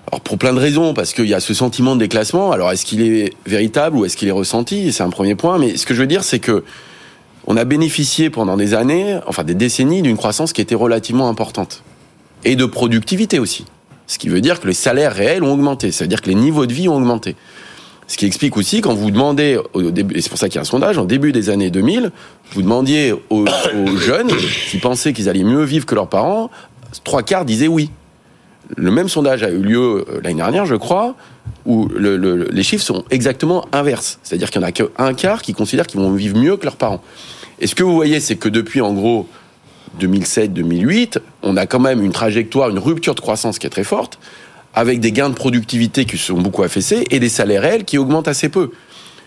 alors 0.08 0.22
pour 0.22 0.38
plein 0.38 0.54
de 0.54 0.60
raisons, 0.60 0.94
parce 0.94 1.14
qu'il 1.14 1.26
y 1.26 1.34
a 1.34 1.40
ce 1.40 1.54
sentiment 1.54 1.96
de 1.96 2.00
déclassement. 2.00 2.52
Alors 2.52 2.72
est-ce 2.72 2.86
qu'il 2.86 3.02
est 3.02 3.34
véritable 3.46 3.98
ou 3.98 4.06
est-ce 4.06 4.16
qu'il 4.16 4.28
est 4.28 4.32
ressenti? 4.32 4.92
C'est 4.94 5.04
un 5.04 5.10
premier 5.10 5.36
point. 5.36 5.58
Mais 5.58 5.78
ce 5.78 5.86
que 5.86 5.94
je 5.94 6.02
veux 6.02 6.08
dire, 6.08 6.24
c'est 6.24 6.40
que 6.40 6.64
on 7.48 7.58
a 7.58 7.64
bénéficié 7.64 8.30
pendant 8.30 8.58
des 8.58 8.74
années, 8.74 9.20
enfin 9.28 9.44
des 9.44 9.54
décennies, 9.54 10.02
d'une 10.02 10.18
croissance 10.18 10.54
qui 10.54 10.62
était 10.62 10.76
relativement 10.76 11.30
importante 11.30 11.84
et 12.44 12.56
de 12.56 12.66
productivité 12.66 13.40
aussi. 13.40 13.66
Ce 14.08 14.18
qui 14.18 14.30
veut 14.30 14.42
dire 14.42 14.60
que 14.60 14.68
les 14.68 14.74
salaires 14.74 15.14
réels 15.14 15.44
ont 15.44 15.54
augmenté, 15.54 15.92
c'est-à-dire 15.92 16.22
que 16.22 16.30
les 16.30 16.36
niveaux 16.36 16.66
de 16.66 16.74
vie 16.74 16.88
ont 16.88 16.96
augmenté. 16.96 17.36
Ce 18.08 18.18
qui 18.18 18.28
explique 18.28 18.56
aussi 18.56 18.82
quand 18.82 18.94
vous 18.94 19.10
demandez 19.10 19.60
au 19.74 19.90
début, 19.90 20.16
et 20.16 20.22
c'est 20.22 20.30
pour 20.30 20.38
ça 20.38 20.48
qu'il 20.48 20.56
y 20.56 20.60
a 20.60 20.62
un 20.62 20.66
sondage, 20.66 21.00
en 21.00 21.06
début 21.06 21.32
des 21.32 21.50
années 21.50 21.72
2000, 21.72 22.12
vous 22.52 22.62
demandiez 22.62 23.14
aux, 23.14 23.46
aux 23.46 23.98
jeunes 23.98 24.32
qui 24.70 24.78
pensaient 24.78 25.12
qu'ils 25.12 25.28
allaient 25.28 25.44
mieux 25.44 25.64
vivre 25.64 25.88
que 25.88 25.96
leurs 25.96 26.08
parents, 26.08 26.52
trois 27.04 27.24
quarts 27.24 27.46
disaient 27.46 27.68
oui. 27.68 27.90
Le 28.76 28.92
même 28.92 29.10
sondage 29.10 29.44
a 29.44 29.50
eu 29.52 29.60
lieu 29.60 30.06
euh, 30.10 30.20
l'année 30.24 30.36
dernière, 30.38 30.66
je 30.66 30.76
crois, 30.76 31.16
où 31.66 31.88
le- 31.96 32.18
le- 32.18 32.48
les 32.52 32.64
chiffres 32.64 32.84
sont 32.84 33.04
exactement 33.12 33.66
inverses. 33.72 34.20
C'est-à-dire 34.24 34.50
qu'il 34.52 34.60
n'y 34.62 34.66
en 34.66 34.70
a 34.70 34.72
qu'un 34.72 35.14
quart 35.14 35.42
qui 35.42 35.54
considèrent 35.54 35.88
qu'ils 35.88 36.00
vont 36.00 36.12
vivre 36.12 36.38
mieux 36.38 36.58
que 36.58 36.66
leurs 36.66 36.76
parents. 36.76 37.02
Et 37.60 37.68
ce 37.68 37.76
que 37.76 37.84
vous 37.84 37.94
voyez, 37.94 38.20
c'est 38.20 38.36
que 38.36 38.50
depuis, 38.50 38.82
en 38.82 38.94
gros, 38.94 39.28
2007-2008, 40.00 41.20
on 41.44 41.58
a 41.58 41.66
quand 41.66 41.80
même 41.80 42.04
une 42.04 42.12
trajectoire, 42.12 42.70
une 42.70 42.80
rupture 42.80 43.16
de 43.16 43.20
croissance 43.22 43.60
qui 43.60 43.68
est 43.68 43.70
très 43.70 43.84
forte, 43.84 44.20
avec 44.74 45.00
des 45.00 45.12
gains 45.12 45.30
de 45.30 45.36
productivité 45.36 46.06
qui 46.06 46.18
sont 46.18 46.42
beaucoup 46.42 46.64
affaissés 46.64 47.06
et 47.12 47.20
des 47.20 47.30
salaires 47.30 47.62
réels 47.62 47.86
qui 47.86 47.98
augmentent 47.98 48.28
assez 48.28 48.50
peu. 48.50 48.72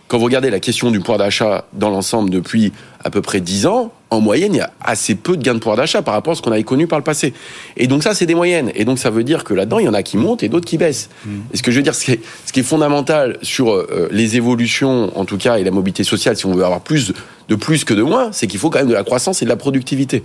Quand 0.09 0.19
vous 0.19 0.25
regardez 0.25 0.51
la 0.51 0.61
question 0.61 0.91
du 0.91 1.01
pouvoir 1.01 1.19
d'achat 1.19 1.67
dans 1.73 1.91
l'ensemble 1.91 2.31
depuis 2.31 2.73
à 3.05 3.11
peu 3.11 3.23
près 3.23 3.41
10 3.41 3.67
ans, 3.67 3.93
en 4.11 4.21
moyenne, 4.21 4.55
il 4.55 4.59
y 4.59 4.61
a 4.61 4.71
assez 4.81 5.15
peu 5.15 5.37
de 5.37 5.43
gains 5.43 5.55
de 5.55 5.59
pouvoir 5.59 5.77
d'achat 5.77 6.03
par 6.03 6.15
rapport 6.15 6.33
à 6.33 6.37
ce 6.37 6.43
qu'on 6.43 6.53
avait 6.53 6.65
connu 6.65 6.87
par 6.87 6.99
le 6.99 7.05
passé. 7.05 7.35
Et 7.77 7.87
donc 7.87 8.03
ça, 8.03 8.15
c'est 8.15 8.27
des 8.27 8.35
moyennes. 8.35 8.71
Et 8.75 8.85
donc 8.85 8.99
ça 8.99 9.11
veut 9.11 9.25
dire 9.25 9.45
que 9.45 9.55
là-dedans, 9.55 9.79
il 9.79 9.85
y 9.85 9.89
en 9.89 9.95
a 9.95 10.03
qui 10.03 10.17
montent 10.17 10.43
et 10.43 10.49
d'autres 10.49 10.67
qui 10.67 10.79
baissent. 10.79 11.11
Et 11.53 11.57
ce 11.57 11.63
que 11.63 11.71
je 11.71 11.77
veux 11.77 11.83
dire, 11.83 11.95
ce 11.95 12.05
qui 12.05 12.13
est, 12.13 12.21
ce 12.47 12.53
qui 12.53 12.61
est 12.61 12.65
fondamental 12.65 13.39
sur 13.43 13.71
euh, 13.71 14.09
les 14.11 14.37
évolutions, 14.37 15.13
en 15.19 15.25
tout 15.25 15.37
cas, 15.37 15.59
et 15.59 15.65
la 15.65 15.71
mobilité 15.71 16.05
sociale, 16.05 16.37
si 16.37 16.47
on 16.47 16.55
veut 16.55 16.65
avoir 16.65 16.81
plus 16.81 17.13
de 17.49 17.55
plus 17.55 17.85
que 17.85 17.95
de 17.95 18.03
moins, 18.03 18.31
c'est 18.33 18.47
qu'il 18.47 18.61
faut 18.61 18.71
quand 18.71 18.79
même 18.79 18.89
de 18.89 18.95
la 18.95 19.05
croissance 19.05 19.43
et 19.43 19.45
de 19.45 19.51
la 19.51 19.57
productivité. 19.57 20.23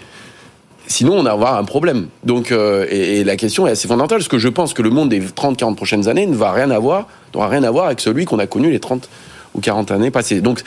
Sinon, 0.87 1.13
on 1.13 1.23
va 1.23 1.31
avoir 1.31 1.57
un 1.57 1.63
problème. 1.63 2.07
Donc, 2.23 2.51
euh, 2.51 2.85
et, 2.89 3.19
et 3.19 3.23
la 3.23 3.35
question 3.35 3.67
est 3.67 3.71
assez 3.71 3.87
fondamentale, 3.87 4.19
parce 4.19 4.27
que 4.27 4.37
je 4.37 4.49
pense 4.49 4.73
que 4.73 4.81
le 4.81 4.89
monde 4.89 5.09
des 5.09 5.21
30-40 5.21 5.75
prochaines 5.75 6.07
années 6.07 6.25
ne 6.25 6.35
va 6.35 6.51
rien 6.51 6.71
avoir, 6.71 7.07
n'aura 7.33 7.47
rien 7.47 7.63
à 7.63 7.71
voir 7.71 7.85
avec 7.85 7.99
celui 7.99 8.25
qu'on 8.25 8.39
a 8.39 8.47
connu 8.47 8.71
les 8.71 8.79
30 8.79 9.09
ou 9.55 9.61
40 9.61 9.91
années 9.91 10.11
passées. 10.11 10.41
Donc, 10.41 10.61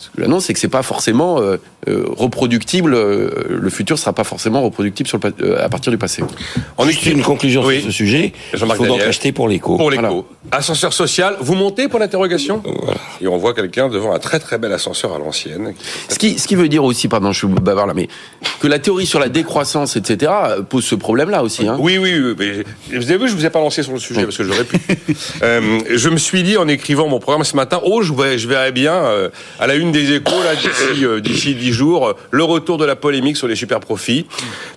ce 0.00 0.08
que 0.16 0.22
j'annonce, 0.22 0.46
c'est 0.46 0.54
que 0.54 0.58
c'est 0.58 0.68
pas 0.68 0.82
forcément 0.82 1.40
euh, 1.40 1.58
euh, 1.88 2.04
reproductible. 2.08 2.94
euh, 2.94 3.30
le 3.50 3.70
futur 3.70 3.98
sera 3.98 4.12
pas 4.14 4.24
forcément 4.24 4.62
reproductible 4.62 5.06
sur 5.08 5.18
le, 5.22 5.30
pa- 5.30 5.44
euh, 5.44 5.62
à 5.64 5.68
partir 5.68 5.92
du 5.92 5.98
passé. 5.98 6.22
On 6.78 6.86
Juste 6.86 7.04
une 7.06 7.22
conclusion 7.22 7.62
Oui. 7.64 7.76
sur 7.76 7.86
ce 7.86 7.90
sujet. 7.92 8.32
Il 8.54 8.58
faut 8.58 8.86
donc 8.86 9.00
acheter 9.02 9.30
pour 9.32 9.46
l'éco. 9.48 9.76
pour 9.76 9.90
l'éco. 9.90 10.02
Voilà. 10.02 10.22
Ascenseur 10.58 10.92
social, 10.94 11.36
vous 11.40 11.54
montez 11.54 11.86
pour 11.88 12.00
l'interrogation 12.00 12.62
Voilà. 12.64 12.98
Et 13.20 13.28
on 13.28 13.36
voit 13.36 13.52
quelqu'un 13.54 13.88
devant 13.90 14.14
un 14.14 14.18
très 14.18 14.38
très 14.40 14.56
bel 14.58 14.72
ascenseur 14.72 15.14
à 15.14 15.18
l'ancienne. 15.18 15.74
Ce 16.08 16.18
qui, 16.18 16.38
ce 16.38 16.48
qui 16.48 16.54
veut 16.54 16.68
dire 16.68 16.82
aussi, 16.82 17.06
pardon, 17.06 17.30
je 17.32 17.38
suis 17.38 17.46
bavard 17.46 17.86
là, 17.86 17.92
mais 17.94 18.08
que 18.60 18.66
la 18.66 18.78
théorie 18.78 19.04
sur 19.06 19.20
la 19.20 19.28
décroissance, 19.28 19.96
etc., 19.96 20.32
pose 20.68 20.84
ce 20.84 20.94
problème-là 20.94 21.42
aussi. 21.42 21.68
Hein. 21.68 21.76
Oui, 21.78 21.98
oui, 21.98 22.14
oui. 22.18 22.34
mais 22.90 22.96
vous 22.98 23.10
avez 23.10 23.18
vu, 23.22 23.28
je 23.28 23.34
vous 23.36 23.44
ai 23.44 23.50
pas 23.50 23.60
lancé 23.60 23.82
sur 23.82 23.92
le 23.92 23.98
sujet 23.98 24.24
parce 24.24 24.36
que 24.38 24.44
j'aurais 24.44 24.64
pu. 24.64 24.78
Euh, 25.42 25.80
je 25.94 26.08
me 26.08 26.16
suis 26.18 26.42
dit 26.42 26.56
en 26.56 26.68
écrivant 26.68 27.06
mon 27.08 27.18
programme 27.18 27.44
ce 27.44 27.56
matin, 27.56 27.80
oh, 27.84 28.02
je, 28.02 28.12
vais, 28.12 28.38
je 28.38 28.48
verrais 28.48 28.72
bien 28.72 28.94
euh, 28.94 29.28
à 29.58 29.66
la 29.66 29.74
une 29.74 29.89
des 29.90 30.12
échos 30.12 30.42
là 30.42 30.54
d'ici 30.54 31.04
euh, 31.04 31.20
d'ici 31.20 31.54
dix 31.54 31.72
jours 31.72 32.08
euh, 32.08 32.12
le 32.30 32.44
retour 32.44 32.78
de 32.78 32.84
la 32.84 32.96
polémique 32.96 33.36
sur 33.36 33.48
les 33.48 33.56
super 33.56 33.80
profits. 33.80 34.26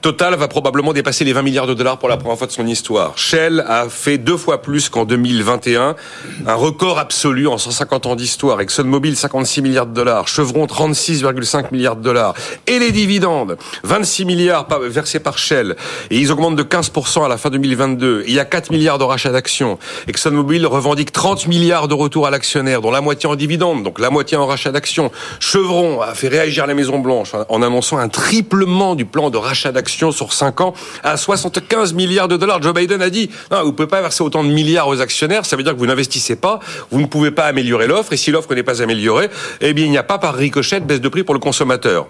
Total 0.01 0.36
va 0.36 0.48
probablement 0.48 0.93
dépasser 0.93 1.24
les 1.24 1.34
20 1.34 1.41
milliards 1.41 1.67
de 1.67 1.74
dollars 1.74 1.98
pour 1.98 2.10
la 2.10 2.17
première 2.17 2.38
fois 2.38 2.48
de 2.48 2.51
son 2.51 2.67
histoire. 2.67 3.17
Shell 3.17 3.63
a 3.67 3.88
fait 3.89 4.17
deux 4.17 4.38
fois 4.38 4.62
plus 4.62 4.89
qu'en 4.89 5.05
2021, 5.05 5.96
un 6.46 6.53
record 6.53 7.00
absolu 7.00 7.48
en 7.48 7.58
150 7.58 8.05
ans 8.05 8.15
d'histoire. 8.15 8.62
ExxonMobil 8.62 9.15
56 9.15 9.62
milliards 9.62 9.88
de 9.88 9.93
dollars, 9.93 10.27
Chevron 10.27 10.65
36,5 10.65 11.72
milliards 11.72 11.96
de 11.96 12.03
dollars 12.03 12.34
et 12.67 12.79
les 12.79 12.91
dividendes 12.91 13.58
26 13.84 14.25
milliards 14.25 14.67
versés 14.82 15.20
par 15.20 15.38
Shell 15.38 15.75
et 16.10 16.17
ils 16.17 16.32
augmentent 16.32 16.55
de 16.55 16.63
15% 16.63 17.25
à 17.25 17.27
la 17.27 17.38
fin 17.38 17.50
2022. 17.50 18.24
Il 18.27 18.34
y 18.34 18.39
a 18.39 18.46
4 18.46 18.72
milliards 18.72 18.98
de 18.98 19.03
rachats 19.03 19.32
d'actions. 19.32 19.77
ExxonMobil 20.08 20.65
revendique 20.65 21.12
30 21.12 21.48
milliards 21.48 21.88
de 21.88 21.93
retour 21.93 22.27
à 22.27 22.32
l'actionnaire, 22.32 22.82
dont 22.82 22.91
la 22.91 23.01
moitié 23.01 23.29
en 23.29 23.36
dividendes, 23.36 23.84
donc 23.84 24.00
la 24.00 24.10
moitié 24.10 24.38
en 24.38 24.46
rachat 24.46 24.72
d'actions. 24.72 25.02
Chevron 25.39 26.01
a 26.01 26.13
fait 26.13 26.27
réagir 26.27 26.67
la 26.67 26.74
Maison 26.74 27.00
Blanche 27.00 27.33
en 27.50 27.62
annonçant 27.62 27.98
un 27.98 28.10
triplement 28.10 28.95
du 28.95 29.05
plan 29.05 29.29
de 29.29 29.38
rachat 29.38 29.72
d'actions 29.72 30.12
sur 30.12 30.33
5 30.33 30.62
ans 30.62 30.74
à 31.03 31.17
75 31.17 31.93
milliards 31.93 32.27
de 32.27 32.38
dollars. 32.38 32.62
Joe 32.62 32.74
Biden 32.74 33.01
a 33.01 33.10
dit 33.10 33.29
vous 33.51 33.74
pouvez 33.74 33.88
pas 33.88 34.01
verser 34.01 34.24
autant 34.24 34.43
de 34.43 34.50
milliards 34.50 34.88
aux 34.88 35.01
actionnaires, 35.01 35.45
ça 35.45 35.55
veut 35.55 35.63
dire 35.63 35.74
que 35.74 35.79
vous 35.79 35.86
n'investissez 35.86 36.36
pas, 36.36 36.60
vous 36.91 37.01
ne 37.01 37.07
pouvez 37.07 37.31
pas 37.31 37.45
améliorer 37.45 37.88
l'offre, 37.88 38.13
et 38.13 38.17
si 38.17 38.31
l'offre 38.31 38.53
n'est 38.53 38.63
pas 38.63 38.81
améliorée, 38.81 39.29
eh 39.62 39.74
bien 39.74 39.86
il 39.86 39.91
n'y 39.91 39.98
a 39.98 40.03
pas 40.03 40.17
par 40.17 40.36
ricochet 40.36 40.79
de 40.79 40.86
baisse 40.86 41.01
de 41.01 41.10
prix 41.10 41.24
pour 41.24 41.33
le 41.33 41.39
consommateur 41.39 42.07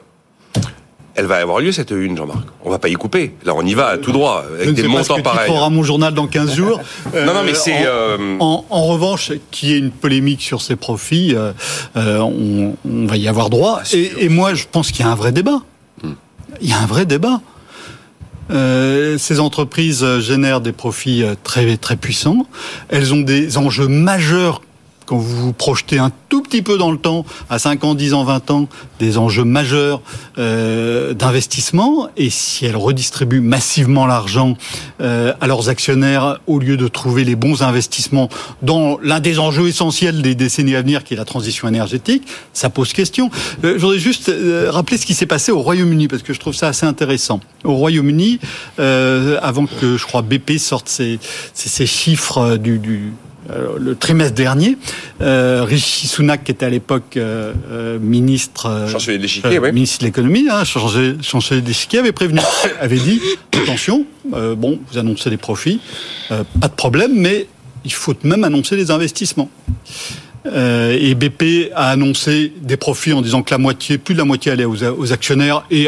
elle 1.16 1.26
va 1.26 1.36
avoir 1.38 1.60
lieu 1.60 1.72
cette 1.72 1.92
une, 1.92 2.18
Jean-Marc. 2.18 2.48
On 2.64 2.72
va 2.72 2.80
pas 2.80 2.90
y 2.90 2.94
couper. 2.94 3.36
Là, 3.46 3.54
on 3.56 3.64
y 3.64 3.76
va 3.76 3.98
tout 3.98 4.12
droit 4.12 4.46
avec 4.60 4.74
des 4.74 4.88
montants 4.88 5.22
pareils. 5.22 5.52
On 5.52 5.70
mon 5.70 5.84
journal 5.84 6.14
dans 6.14 6.28
15 6.28 6.56
jours. 6.56 6.82
non, 7.14 7.34
non, 7.34 7.44
mais 7.46 7.54
c'est. 7.54 7.86
Euh, 7.86 8.38
en, 8.40 8.86
revanche, 8.88 9.32
qu'il 9.52 9.70
y 9.70 9.74
ait 9.74 9.78
une 9.78 9.92
polémique 9.92 10.42
sur 10.42 10.62
ces 10.62 10.76
profits, 10.76 11.36
euh, 11.36 11.52
euh, 11.98 12.20
on, 12.20 12.76
va 13.06 13.18
y 13.18 13.28
avoir 13.28 13.50
droit. 13.50 13.82
Et, 13.94 14.30
moi, 14.30 14.56
je 14.56 14.66
pense 14.72 14.92
qu'il 14.92 15.06
y 15.06 15.08
a 15.08 15.12
un 15.12 15.16
vrai 15.16 15.32
débat. 15.32 15.62
Hmm. 16.02 16.14
Il 16.62 16.70
y 16.70 16.74
a 16.74 16.80
un 16.80 16.88
vrai 16.88 17.06
débat. 17.06 17.42
ces 18.50 19.40
entreprises 19.40 20.06
génèrent 20.20 20.62
des 20.62 20.74
profits 20.74 21.24
très 21.44 21.78
très 21.78 21.96
puissants. 21.96 22.48
Elles 22.90 23.14
ont 23.14 23.22
des 23.22 23.58
enjeux 23.58 23.88
majeurs 23.88 24.62
quand 25.06 25.18
vous 25.18 25.48
vous 25.48 25.54
projetez 25.54 25.98
un 26.00 26.12
tout 26.30 26.42
petit 26.42 26.62
peu 26.62 26.78
dans 26.78 26.92
le 26.92 26.98
temps, 26.98 27.26
à 27.50 27.60
5 27.60 27.84
ans, 27.84 27.96
10 27.96 28.14
ans, 28.14 28.24
20 28.24 28.52
ans, 28.52 28.68
des 29.00 29.18
enjeux 29.18 29.44
majeurs 29.44 30.02
euh, 30.38 31.14
d'investissement, 31.14 32.10
et 32.18 32.30
si 32.30 32.66
elles 32.66 32.76
redistribuent 32.76 33.42
massivement 33.42 34.06
l'argent 34.06 34.56
euh, 35.02 35.34
à 35.42 35.48
leurs 35.48 35.70
actionnaires 35.70 36.40
au 36.48 36.60
lieu 36.60 36.78
de 36.78 36.88
trouver 36.88 37.24
les 37.24 37.36
bons 37.36 37.62
investissements 37.62 38.30
dans 38.62 38.98
l'un 39.02 39.20
des 39.20 39.40
enjeux 39.40 39.68
essentiels 39.68 40.22
des 40.22 40.36
décennies 40.36 40.76
à 40.76 40.82
venir, 40.82 41.04
qui 41.04 41.14
est 41.14 41.18
la 41.18 41.26
transition 41.26 41.68
énergétique, 41.68 42.24
ça 42.54 42.70
pose 42.70 42.94
question. 42.94 43.30
Euh, 43.64 43.74
je 43.76 43.82
voudrais 43.82 44.00
juste 44.00 44.30
euh, 44.30 44.70
rappeler 44.72 44.98
ce 44.98 45.06
qui 45.06 45.14
s'est 45.14 45.26
passé 45.26 45.52
au 45.52 45.60
Royaume-Uni, 45.60 46.08
parce 46.08 46.24
que 46.24 46.34
je 46.34 46.40
trouve 46.40 46.54
ça 46.54 46.68
assez 46.68 46.86
intéressant. 46.86 47.40
Au 47.64 47.74
Royaume-Uni, 47.74 48.40
euh, 48.80 49.38
avant 49.42 49.66
que, 49.66 49.98
je 49.98 50.06
crois, 50.06 50.22
BP 50.22 50.58
sorte 50.58 50.90
ses, 50.90 51.20
ses, 51.54 51.70
ses 51.70 51.86
chiffres 51.86 52.58
du, 52.58 52.80
du 52.80 52.98
euh, 52.98 53.33
le 53.50 53.96
trimestre 53.96 54.36
dernier, 54.36 54.78
euh, 55.22 55.64
Rishi 55.68 56.08
Sunak, 56.08 56.44
qui 56.44 56.52
était 56.52 56.66
à 56.66 56.70
l'époque 56.70 57.18
euh, 57.18 57.54
euh 57.72 58.00
ministre, 58.00 58.68
euh, 58.68 58.88
chancelier 58.88 59.18
de 59.18 59.60
oui. 59.60 59.72
ministre 59.72 60.00
de 60.00 60.06
l'économie, 60.06 60.48
hein, 60.50 60.64
chancelier, 60.64 61.62
de 61.62 61.98
avait 61.98 62.12
prévenu, 62.12 62.40
avait 62.82 62.98
dit 62.98 63.20
attention, 63.62 64.06
bon, 64.26 64.80
vous 64.92 64.98
annoncez 64.98 65.30
des 65.30 65.38
profits, 65.38 65.80
pas 66.30 66.68
de 66.68 66.74
problème, 66.74 67.14
mais 67.14 67.48
il 67.86 67.94
faut 67.94 68.16
même 68.24 68.44
annoncer 68.44 68.76
les 68.76 68.92
investissements. 68.92 69.50
et 70.46 71.16
BP 71.16 71.72
a 71.76 71.90
annoncé 71.90 72.54
des 72.62 72.78
profits 72.78 73.14
en 73.14 73.22
disant 73.22 73.44
que 73.44 73.54
la 73.54 73.58
moitié, 73.58 73.98
plus 73.98 74.14
de 74.14 74.20
la 74.20 74.26
moitié 74.26 74.52
allait 74.52 74.66
aux, 74.66 74.84
aux 74.84 75.14
actionnaires 75.14 75.66
et 75.70 75.88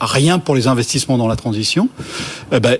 rien 0.00 0.38
pour 0.38 0.54
les 0.54 0.66
investissements 0.66 1.18
dans 1.18 1.28
la 1.28 1.36
transition. 1.36 1.88
ben, 2.50 2.78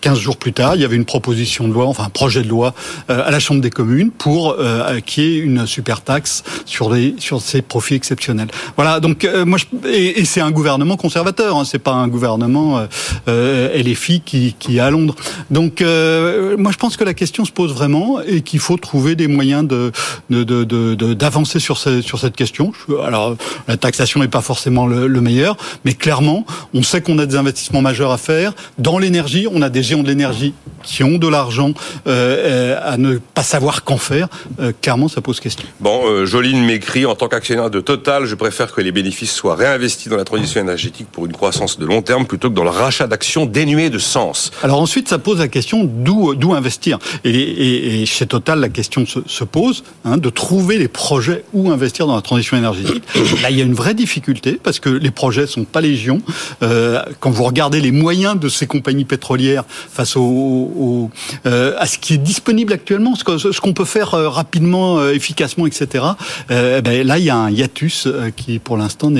15 0.00 0.18
jours 0.18 0.36
plus 0.36 0.52
tard, 0.52 0.76
il 0.76 0.82
y 0.82 0.84
avait 0.84 0.96
une 0.96 1.04
proposition 1.04 1.68
de 1.68 1.72
loi, 1.72 1.86
enfin 1.86 2.04
un 2.04 2.10
projet 2.10 2.42
de 2.42 2.48
loi 2.48 2.74
euh, 3.10 3.26
à 3.26 3.30
la 3.30 3.38
Chambre 3.38 3.60
des 3.60 3.70
communes 3.70 4.10
pour 4.10 4.56
euh, 4.58 5.00
qu'il 5.00 5.24
y 5.24 5.36
ait 5.36 5.38
une 5.38 5.66
super 5.66 6.00
taxe 6.02 6.42
sur 6.64 6.92
les 6.92 7.14
sur 7.18 7.40
ces 7.40 7.62
profits 7.62 7.94
exceptionnels. 7.94 8.48
Voilà, 8.76 9.00
donc 9.00 9.24
euh, 9.24 9.44
moi 9.44 9.58
je, 9.58 9.88
et, 9.88 10.20
et 10.20 10.24
c'est 10.24 10.40
un 10.40 10.50
gouvernement 10.50 10.96
conservateur, 10.96 11.56
hein, 11.56 11.64
c'est 11.64 11.78
pas 11.78 11.92
un 11.92 12.08
gouvernement 12.08 12.86
euh, 13.28 13.82
LFI 13.82 14.22
qui 14.24 14.54
qui 14.58 14.78
est 14.78 14.80
à 14.80 14.90
Londres. 14.90 15.14
Donc 15.50 15.80
moi 15.80 16.72
je 16.72 16.76
pense 16.76 16.96
que 16.96 17.04
la 17.04 17.14
question 17.14 17.44
se 17.44 17.52
pose 17.52 17.72
vraiment 17.72 18.20
et 18.20 18.42
qu'il 18.42 18.60
faut 18.60 18.76
trouver 18.76 19.16
des 19.16 19.28
moyens 19.28 19.66
de 19.66 19.92
d'avancer 20.30 21.54
de, 21.54 21.58
de, 21.58 21.62
sur 21.62 21.78
sur 21.78 22.18
cette 22.18 22.36
question. 22.36 22.72
Alors 23.04 23.36
la 23.68 23.76
taxation 23.76 24.20
n'est 24.20 24.28
pas 24.28 24.40
forcément 24.40 24.86
le, 24.86 25.06
le 25.06 25.20
meilleur, 25.20 25.56
mais 25.84 25.94
clairement, 25.94 26.44
on 26.74 26.82
sait 26.82 27.00
qu'on 27.00 27.18
a 27.18 27.26
des 27.26 27.36
investissements 27.36 27.82
majeurs 27.82 28.12
à 28.12 28.18
faire 28.18 28.54
dans 28.78 28.98
l'énergie, 28.98 29.46
on 29.50 29.62
a 29.62 29.70
ont 29.94 30.02
de 30.02 30.08
l'énergie, 30.08 30.54
qui 30.82 31.04
ont 31.04 31.18
de 31.18 31.28
l'argent, 31.28 31.72
euh, 32.06 32.74
euh, 32.76 32.80
à 32.82 32.96
ne 32.96 33.18
pas 33.18 33.42
savoir 33.42 33.84
qu'en 33.84 33.98
faire, 33.98 34.28
euh, 34.60 34.72
clairement, 34.80 35.08
ça 35.08 35.20
pose 35.20 35.40
question. 35.40 35.66
Bon, 35.80 36.24
Joline 36.24 36.64
m'écrit, 36.64 37.06
en 37.06 37.14
tant 37.14 37.28
qu'actionnaire 37.28 37.70
de 37.70 37.80
Total, 37.80 38.26
je 38.26 38.34
préfère 38.34 38.72
que 38.72 38.80
les 38.80 38.92
bénéfices 38.92 39.32
soient 39.32 39.54
réinvestis 39.54 40.08
dans 40.08 40.16
la 40.16 40.24
transition 40.24 40.60
énergétique 40.60 41.08
pour 41.10 41.26
une 41.26 41.32
croissance 41.32 41.78
de 41.78 41.86
long 41.86 42.02
terme 42.02 42.26
plutôt 42.26 42.50
que 42.50 42.54
dans 42.54 42.64
le 42.64 42.70
rachat 42.70 43.06
d'actions 43.06 43.46
dénuées 43.46 43.90
de 43.90 43.98
sens. 43.98 44.50
Alors 44.62 44.80
ensuite, 44.80 45.08
ça 45.08 45.18
pose 45.18 45.38
la 45.38 45.48
question 45.48 45.84
d'où 45.84 46.34
d'où 46.34 46.54
investir. 46.54 46.98
Et, 47.24 48.04
chez 48.06 48.26
Total, 48.26 48.60
la 48.60 48.68
question 48.68 49.04
se, 49.06 49.44
pose 49.44 49.84
hein, 50.04 50.16
de 50.16 50.30
trouver 50.30 50.78
les 50.78 50.88
projets 50.88 51.44
où 51.52 51.70
investir 51.70 52.06
dans 52.06 52.14
la 52.14 52.22
transition 52.22 52.56
énergétique. 52.56 53.02
Là, 53.42 53.50
il 53.50 53.58
y 53.58 53.60
a 53.60 53.64
une 53.64 53.74
vraie 53.74 53.94
difficulté 53.94 54.58
parce 54.62 54.80
que 54.80 54.88
les 54.88 55.10
projets 55.10 55.46
sont 55.46 55.64
pas 55.64 55.80
légion. 55.80 56.20
quand 56.60 57.30
vous 57.30 57.44
regardez 57.44 57.80
les 57.80 57.92
moyens 57.92 58.38
de 58.38 58.48
ces 58.48 58.66
compagnies 58.66 59.04
pétrolières 59.04 59.64
face 59.88 60.16
au, 60.16 61.10
euh, 61.46 61.74
à 61.78 61.86
ce 61.86 61.98
qui 61.98 62.14
est 62.14 62.18
disponible 62.18 62.72
actuellement, 62.72 63.14
ce 63.14 63.60
qu'on 63.60 63.72
peut 63.72 63.84
faire 63.84 64.14
euh, 64.14 64.28
rapidement, 64.28 64.98
euh, 64.98 65.12
efficacement, 65.12 65.66
etc. 65.66 66.04
Eh 66.50 66.80
ben, 66.82 67.06
là, 67.06 67.18
il 67.18 67.24
y 67.24 67.30
a 67.30 67.36
un 67.36 67.50
hiatus 67.50 68.08
qui, 68.36 68.58
pour 68.58 68.76
l'instant, 68.76 69.12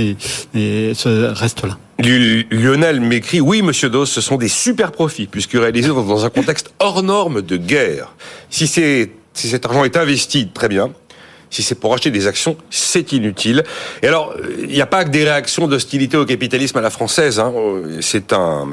reste 0.55 1.63
là. 1.65 1.79
Lionel 2.03 3.01
m'écrit, 3.01 3.41
oui, 3.41 3.63
monsieur 3.63 3.91
Dos, 3.91 4.07
ce 4.07 4.21
sont 4.21 4.37
des 4.37 4.49
super 4.49 4.91
profits, 4.93 5.27
puisque 5.27 5.53
réalisés 5.53 5.89
dans 5.89 6.25
un 6.25 6.31
contexte 6.31 6.73
hors 6.79 7.03
norme 7.03 7.43
de 7.43 7.57
guerre. 7.57 8.15
Si 8.49 8.67
cet 8.67 9.67
argent 9.67 9.85
est 9.85 9.97
investi, 9.97 10.49
très 10.49 10.69
bien. 10.69 10.91
Si 11.51 11.63
c'est 11.63 11.75
pour 11.75 11.93
acheter 11.93 12.11
des 12.11 12.27
actions, 12.27 12.57
c'est 12.71 13.13
inutile. 13.13 13.65
Et 14.03 14.07
alors, 14.07 14.35
il 14.61 14.69
n'y 14.69 14.81
a 14.81 14.87
pas 14.87 15.05
que 15.05 15.11
des 15.11 15.25
réactions 15.25 15.67
d'hostilité 15.67 16.17
au 16.17 16.25
capitalisme 16.25 16.79
à 16.79 16.81
la 16.81 16.91
française. 16.91 17.41
Hein. 17.41 17.53
C'est 18.01 18.33
un, 18.33 18.69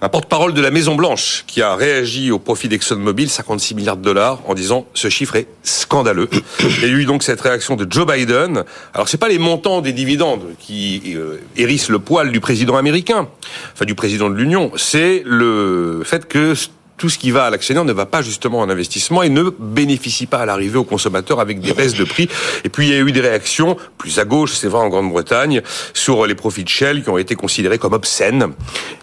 un 0.00 0.08
porte-parole 0.08 0.54
de 0.54 0.60
la 0.60 0.70
Maison 0.70 0.94
Blanche 0.94 1.44
qui 1.46 1.60
a 1.60 1.74
réagi 1.76 2.30
au 2.30 2.38
profit 2.38 2.68
d'ExxonMobil, 2.68 3.28
56 3.28 3.74
milliards 3.74 3.96
de 3.96 4.02
dollars, 4.02 4.40
en 4.46 4.54
disant 4.54 4.86
ce 4.94 5.08
chiffre 5.08 5.36
est 5.36 5.46
scandaleux. 5.62 6.28
A 6.82 6.86
eu 6.86 7.04
donc 7.04 7.22
cette 7.22 7.40
réaction 7.40 7.76
de 7.76 7.86
Joe 7.90 8.06
Biden. 8.06 8.64
Alors, 8.94 9.08
c'est 9.08 9.18
pas 9.18 9.28
les 9.28 9.38
montants 9.38 9.80
des 9.80 9.92
dividendes 9.92 10.44
qui 10.58 11.14
euh, 11.14 11.38
hérissent 11.56 11.88
le 11.88 11.98
poil 11.98 12.30
du 12.32 12.40
président 12.40 12.76
américain, 12.76 13.28
enfin 13.72 13.84
du 13.84 13.94
président 13.94 14.30
de 14.30 14.34
l'Union. 14.34 14.72
C'est 14.76 15.22
le 15.26 16.02
fait 16.04 16.26
que 16.26 16.54
tout 16.96 17.08
ce 17.08 17.18
qui 17.18 17.30
va 17.30 17.44
à 17.44 17.50
l'actionnaire 17.50 17.84
ne 17.84 17.92
va 17.92 18.06
pas 18.06 18.22
justement 18.22 18.60
en 18.60 18.70
investissement 18.70 19.22
et 19.22 19.28
ne 19.28 19.50
bénéficie 19.58 20.26
pas 20.26 20.38
à 20.38 20.46
l'arrivée 20.46 20.78
au 20.78 20.84
consommateur 20.84 21.40
avec 21.40 21.60
des 21.60 21.72
baisses 21.72 21.94
de 21.94 22.04
prix. 22.04 22.28
Et 22.64 22.68
puis 22.68 22.88
il 22.88 22.94
y 22.94 22.96
a 22.96 23.00
eu 23.00 23.12
des 23.12 23.20
réactions 23.20 23.76
plus 23.98 24.18
à 24.18 24.24
gauche, 24.24 24.52
c'est 24.54 24.68
vrai 24.68 24.80
en 24.80 24.88
Grande-Bretagne, 24.88 25.62
sur 25.92 26.26
les 26.26 26.34
profits 26.34 26.64
de 26.64 26.68
Shell 26.68 27.02
qui 27.02 27.10
ont 27.10 27.18
été 27.18 27.34
considérés 27.34 27.78
comme 27.78 27.92
obscènes. 27.92 28.52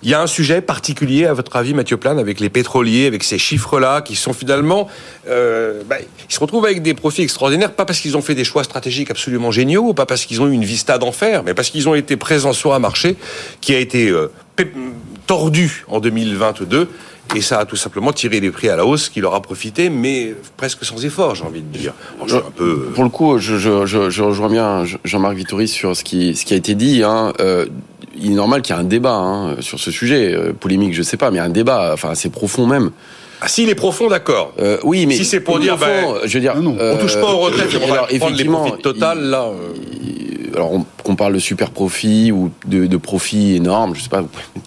Il 0.04 0.10
y 0.10 0.14
a 0.14 0.22
un 0.22 0.28
sujet 0.28 0.62
particulier 0.62 1.26
à 1.26 1.34
votre 1.34 1.56
avis, 1.56 1.74
Mathieu 1.74 1.98
Plane, 1.98 2.20
avec 2.20 2.40
les 2.40 2.50
pétroliers, 2.50 3.08
avec 3.08 3.24
ces 3.24 3.38
chiffres-là 3.38 4.02
qui 4.02 4.16
sont 4.16 4.34
finalement, 4.34 4.88
euh, 5.28 5.84
bah, 5.86 5.98
ils 6.00 6.34
se 6.34 6.40
retrouvent 6.40 6.66
avec 6.66 6.82
des 6.82 6.94
profits 6.94 7.24
extraordinaires, 7.24 7.74
pas 7.74 7.86
parce 7.86 8.00
qu'ils 8.00 8.16
ont 8.16 8.22
fait 8.22 8.36
des 8.36 8.46
choix 8.46 8.64
stratégiques 8.64 9.12
absolument 9.12 9.52
géniaux, 9.52 9.94
pas 9.94 10.06
parce 10.06 10.26
qu'ils 10.26 10.42
ont 10.42 10.48
eu 10.48 10.54
une 10.54 10.66
vista 10.66 10.98
d'enfer, 10.98 11.44
mais 11.44 11.54
parce 11.54 11.70
qu'ils 11.70 11.90
ont 11.90 11.96
été 11.96 12.16
présents 12.16 12.54
sur 12.54 12.74
un 12.74 12.80
marché 12.80 13.16
qui 13.60 13.76
a 13.76 13.80
été 13.80 14.10
euh, 14.10 14.32
tordu 15.28 15.86
en 15.88 16.00
2022 16.00 16.90
et 17.36 17.42
ça 17.42 17.60
a 17.60 17.66
tout 17.66 17.76
simplement 17.76 18.12
tiré 18.12 18.40
les 18.40 18.52
prix 18.52 18.70
à 18.70 18.76
la 18.76 18.86
hausse 18.86 19.10
qui 19.10 19.22
leur 19.22 19.34
a 19.34 19.42
profité, 19.42 19.90
mais 19.90 20.36
presque 20.58 20.84
sans 20.84 21.04
effort, 21.06 21.36
j'ai 21.36 21.46
envie 21.46 21.62
de 21.62 21.78
dire. 21.78 21.94
peu... 22.56 22.90
Pour 22.94 23.04
le 23.04 23.10
coup, 23.10 23.38
je, 23.38 24.22
rejoins 24.22 24.50
bien 24.50 24.84
Jean-Marc 25.06 25.36
Vittori 25.36 25.68
sur 25.68 25.96
ce 25.96 26.04
qui, 26.04 26.36
a 26.50 26.56
été 26.56 26.76
dit. 26.76 27.04
Hein. 27.04 27.34
Euh, 27.40 27.68
il 28.20 28.32
est 28.32 28.36
normal 28.36 28.62
qu'il 28.62 28.76
y 28.76 28.78
ait 28.78 28.82
un 28.82 28.86
débat 28.86 29.16
hein, 29.16 29.56
sur 29.62 29.80
ce 29.80 29.92
sujet. 29.92 30.34
Euh, 30.34 30.52
polémique, 30.54 30.94
je 30.94 31.04
sais 31.04 31.18
pas, 31.18 31.32
mais 31.32 31.40
un 31.40 31.50
débat 31.50 31.92
enfin, 31.94 32.10
assez 32.10 32.30
profond 32.30 32.68
même. 32.68 32.92
Ah, 33.42 33.48
s'il 33.48 33.70
est 33.70 33.76
profond, 33.76 34.08
d'accord. 34.08 34.54
Euh, 34.60 34.78
oui, 34.84 35.06
mais 35.08 35.16
si 35.16 35.26
c'est 35.26 35.40
pour 35.40 35.60
dire, 35.60 35.78
ben, 35.78 36.16
je 36.24 36.34
veux 36.34 36.40
dire, 36.40 36.56
non, 36.58 36.78
on 36.80 36.98
touche 36.98 37.20
pas 37.20 37.34
aux 37.34 37.40
retraites, 37.40 37.70
on 37.84 37.88
va 37.88 38.08
prendre 38.20 38.38
les 38.38 38.46
profits 38.46 38.82
total, 38.82 39.22
là. 39.22 39.46
Euh 39.46 39.74
alors 40.56 40.72
qu'on 41.04 41.16
parle 41.16 41.34
de 41.34 41.40
super 41.40 41.72
profit 41.72 42.32
ou 42.32 42.52
de, 42.66 42.86
de 42.86 42.98
profit 42.98 43.56
énorme, 43.56 43.96
je 43.96 44.02
sais 44.02 44.10
pas, 44.10 44.24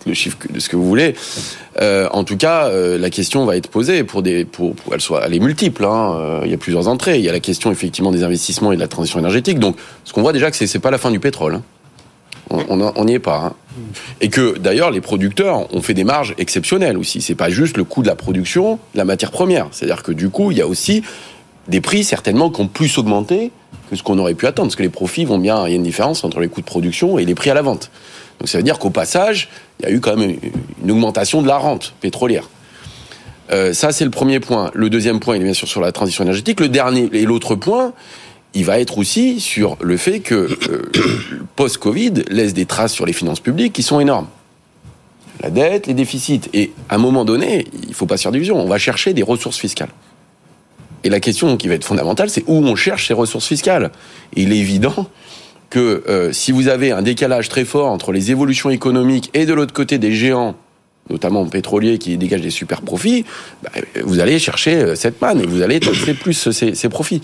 le 0.07 0.15
chiffre 0.15 0.39
de 0.49 0.61
ce 0.61 0.69
que 0.69 0.77
vous 0.77 0.87
voulez. 0.87 1.15
Euh, 1.81 2.09
en 2.13 2.25
tout 2.25 2.37
cas, 2.37 2.67
euh, 2.67 2.99
la 2.99 3.11
question 3.11 3.45
va 3.45 3.57
être 3.57 3.69
posée 3.69 4.05
pour 4.05 4.23
des, 4.23 4.45
pour, 4.45 4.75
pour 4.75 4.95
elle 4.95 5.01
soit, 5.01 5.25
elle 5.27 5.35
est 5.35 5.41
multiple. 5.41 5.85
Hein, 5.85 6.15
euh, 6.17 6.41
il 6.45 6.51
y 6.51 6.55
a 6.55 6.59
plusieurs 6.59 6.89
entrées. 6.89 7.19
Il 7.19 7.25
y 7.25 7.29
a 7.29 7.33
la 7.33 7.41
question 7.41 7.71
effectivement 7.73 8.13
des 8.13 8.23
investissements 8.23 8.73
et 8.73 8.77
de 8.77 8.81
la 8.81 8.89
transition 8.89 9.19
énergétique. 9.19 9.59
Donc, 9.59 9.77
ce 10.05 10.13
qu'on 10.13 10.23
voit 10.23 10.33
déjà, 10.33 10.51
que 10.51 10.57
c'est 10.57 10.79
pas 10.79 10.91
la 10.91 10.99
fin 10.99 11.11
du 11.11 11.21
pétrole. 11.21 11.57
Hein. 11.57 11.63
On 12.51 13.05
n'y 13.05 13.15
est 13.15 13.19
pas. 13.19 13.37
Hein. 13.37 13.55
Et 14.21 14.29
que 14.29 14.59
d'ailleurs, 14.59 14.91
les 14.91 15.01
producteurs 15.01 15.73
ont 15.75 15.83
fait 15.83 15.95
des 15.95 16.05
marges 16.05 16.35
exceptionnelles 16.39 16.97
aussi. 16.97 17.21
C'est 17.21 17.35
pas 17.35 17.51
juste 17.51 17.77
le 17.77 17.85
coût 17.85 18.03
de 18.03 18.09
la 18.09 18.15
production, 18.15 18.79
la 18.95 19.05
matière 19.05 19.31
première. 19.31 19.69
C'est-à-dire 19.73 20.03
que 20.03 20.13
du 20.13 20.29
coup, 20.29 20.51
il 20.51 20.59
y 20.59 20.61
a 20.61 20.67
aussi 20.67 21.03
des 21.69 21.81
prix 21.81 22.05
certainement 22.05 22.51
qui 22.51 22.61
ont 22.61 22.69
plus 22.69 22.99
augmenté 22.99 23.51
que 23.91 23.97
ce 23.97 24.03
qu'on 24.03 24.19
aurait 24.19 24.35
pu 24.35 24.47
attendre, 24.47 24.69
parce 24.69 24.77
que 24.77 24.83
les 24.83 24.89
profits 24.89 25.25
vont 25.25 25.39
bien, 25.39 25.67
il 25.67 25.71
y 25.71 25.73
a 25.73 25.77
une 25.77 25.83
différence 25.83 26.25
entre 26.25 26.41
les 26.41 26.49
coûts 26.49 26.61
de 26.61 26.67
production 26.67 27.19
et 27.19 27.25
les 27.25 27.35
prix 27.35 27.51
à 27.51 27.55
la 27.55 27.63
vente. 27.63 27.91
Donc 28.39 28.49
ça 28.49 28.59
veut 28.59 28.65
dire 28.65 28.79
qu'au 28.79 28.91
passage, 28.91 29.49
il 29.81 29.87
y 29.87 29.89
a 29.89 29.93
eu 29.93 30.01
quand 30.01 30.17
même 30.17 30.37
une 30.83 30.91
augmentation 30.91 31.43
de 31.43 31.49
la 31.49 31.57
rente 31.57 31.95
pétrolière. 32.01 32.49
Euh, 33.51 33.73
ça, 33.73 33.93
c'est 33.93 34.05
le 34.05 34.11
premier 34.11 34.41
point. 34.41 34.71
Le 34.75 34.89
deuxième 34.89 35.21
point, 35.21 35.37
il 35.37 35.43
est 35.43 35.45
bien 35.45 35.55
sûr 35.55 35.69
sur 35.69 35.81
la 35.81 35.93
transition 35.93 36.25
énergétique. 36.25 36.61
Le 36.61 36.69
dernier 36.69 37.11
et 37.13 37.25
l'autre 37.25 37.55
point, 37.55 37.93
il 38.55 38.65
va 38.65 38.79
être 38.79 38.99
aussi 38.99 39.41
sur 39.41 39.77
le 39.81 39.97
fait 39.97 40.21
que 40.21 40.35
euh, 40.35 40.91
post-Covid 41.57 42.13
laisse 42.31 42.55
des 42.55 42.67
traces 42.67 42.93
sur 42.93 43.05
les 43.05 43.13
finances 43.13 43.41
publiques 43.41 43.73
qui 43.73 43.83
sont 43.83 44.01
énormes. 44.01 44.29
La 45.41 45.51
dette, 45.51 45.89
les 45.89 45.95
déficits. 45.95 46.43
Et 46.53 46.73
à 46.89 46.95
un 46.95 46.99
moment 46.99 47.25
donné, 47.25 47.67
il 47.87 47.95
faut 47.95 48.07
pas 48.07 48.17
se 48.17 48.23
faire 48.23 48.33
d'illusions, 48.33 48.57
on 48.57 48.69
va 48.69 48.79
chercher 48.79 49.13
des 49.13 49.23
ressources 49.23 49.59
fiscales. 49.59 49.91
Et 51.03 51.11
la 51.11 51.21
question 51.21 51.57
qui 51.57 51.69
va 51.69 51.75
être 51.75 51.85
fondamentale, 51.85 52.31
c'est 52.31 52.45
où 52.47 52.55
on 52.55 52.77
cherche 52.77 53.09
ces 53.09 53.15
ressources 53.15 53.47
fiscales. 53.47 53.91
Il 54.37 54.53
est 54.53 54.59
évident 54.59 55.09
que 55.69 56.05
euh, 56.09 56.33
si 56.33 56.53
vous 56.53 56.69
avez 56.69 56.93
un 56.93 57.03
décalage 57.03 57.49
très 57.49 57.65
fort 57.65 57.91
entre 57.91 58.13
les 58.13 58.31
évolutions 58.31 58.71
économiques 58.71 59.31
et 59.35 59.45
de 59.45 59.53
l'autre 59.53 59.75
côté 59.75 59.99
des 59.99 60.15
géants, 60.15 60.55
notamment 61.11 61.45
pétroliers 61.47 61.99
qui 61.99 62.17
dégagent 62.17 62.41
des 62.41 62.51
super 62.51 62.81
profits, 62.81 63.25
bah, 63.63 63.71
vous 64.05 64.21
allez 64.21 64.39
chercher 64.39 64.77
euh, 64.77 64.95
cette 64.95 65.21
manne 65.21 65.41
et 65.41 65.47
vous 65.47 65.61
allez 65.61 65.81
taxer 65.81 66.15
plus 66.15 66.33
ces, 66.53 66.75
ces 66.75 66.89
profits 66.89 67.21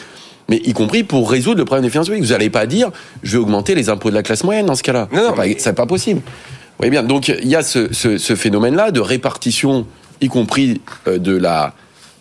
mais 0.49 0.61
y 0.65 0.73
compris 0.73 1.05
pour 1.05 1.31
résoudre 1.31 1.59
le 1.59 1.65
problème 1.65 1.85
des 1.85 1.91
finances 1.91 2.07
publiques. 2.09 2.25
Vous 2.25 2.33
n'allez 2.33 2.51
pas 2.51 2.67
dire, 2.67 2.91
je 3.23 3.33
vais 3.37 3.43
augmenter 3.43 3.75
les 3.75 3.89
impôts 3.89 4.11
de 4.11 4.15
la 4.15 4.23
classe 4.23 4.43
moyenne 4.45 4.67
dans 4.67 4.75
ce 4.75 4.83
cas-là. 4.83 5.09
Non, 5.13 5.23
non, 5.23 5.35
mais- 5.37 5.55
pas, 5.55 5.61
c'est 5.61 5.73
pas 5.75 5.87
possible. 5.87 6.21
Vous 6.21 6.77
voyez 6.79 6.91
bien. 6.91 7.03
Donc 7.03 7.29
il 7.29 7.49
y 7.49 7.57
a 7.57 7.63
ce, 7.63 7.93
ce, 7.93 8.19
ce 8.19 8.35
phénomène-là 8.35 8.91
de 8.91 9.01
répartition, 9.01 9.87
y 10.21 10.29
compris 10.29 10.81
euh, 11.07 11.19
de 11.19 11.37
la, 11.37 11.75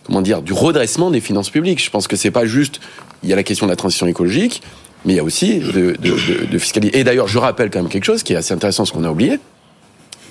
comment 0.04 0.22
dire, 0.22 0.42
du 0.42 0.52
redressement 0.52 1.10
des 1.10 1.20
finances 1.20 1.50
publiques. 1.50 1.82
Je 1.82 1.90
pense 1.90 2.06
que 2.08 2.16
c'est 2.16 2.30
pas 2.30 2.46
juste. 2.46 2.80
Il 3.22 3.28
y 3.28 3.32
a 3.32 3.36
la 3.36 3.42
question 3.42 3.66
de 3.66 3.70
la 3.70 3.76
transition 3.76 4.06
écologique, 4.06 4.62
mais 5.04 5.14
il 5.14 5.16
y 5.16 5.20
a 5.20 5.24
aussi 5.24 5.58
de, 5.58 5.72
de, 5.72 5.92
de, 5.98 6.46
de 6.50 6.58
fiscalité. 6.58 6.98
Et 6.98 7.04
d'ailleurs, 7.04 7.28
je 7.28 7.38
rappelle 7.38 7.70
quand 7.70 7.80
même 7.80 7.90
quelque 7.90 8.04
chose 8.04 8.22
qui 8.22 8.32
est 8.32 8.36
assez 8.36 8.54
intéressant, 8.54 8.84
ce 8.84 8.92
qu'on 8.92 9.04
a 9.04 9.10
oublié, 9.10 9.38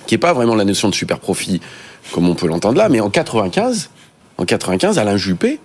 qui 0.08 0.15
est 0.15 0.19
pas 0.19 0.34
vraiment 0.34 0.55
la 0.55 0.65
notion 0.65 0.89
de 0.89 0.96
super 0.96 1.19
profit 1.19 1.60
comme 2.12 2.27
on 2.27 2.34
peut 2.34 2.48
l'entendre 2.48 2.77
là, 2.79 2.89
mais 2.89 3.00
en 3.01 3.10
95, 3.12 3.89
en 4.38 4.46
95, 4.46 4.98
Alain 4.98 5.17
Juppé 5.17 5.60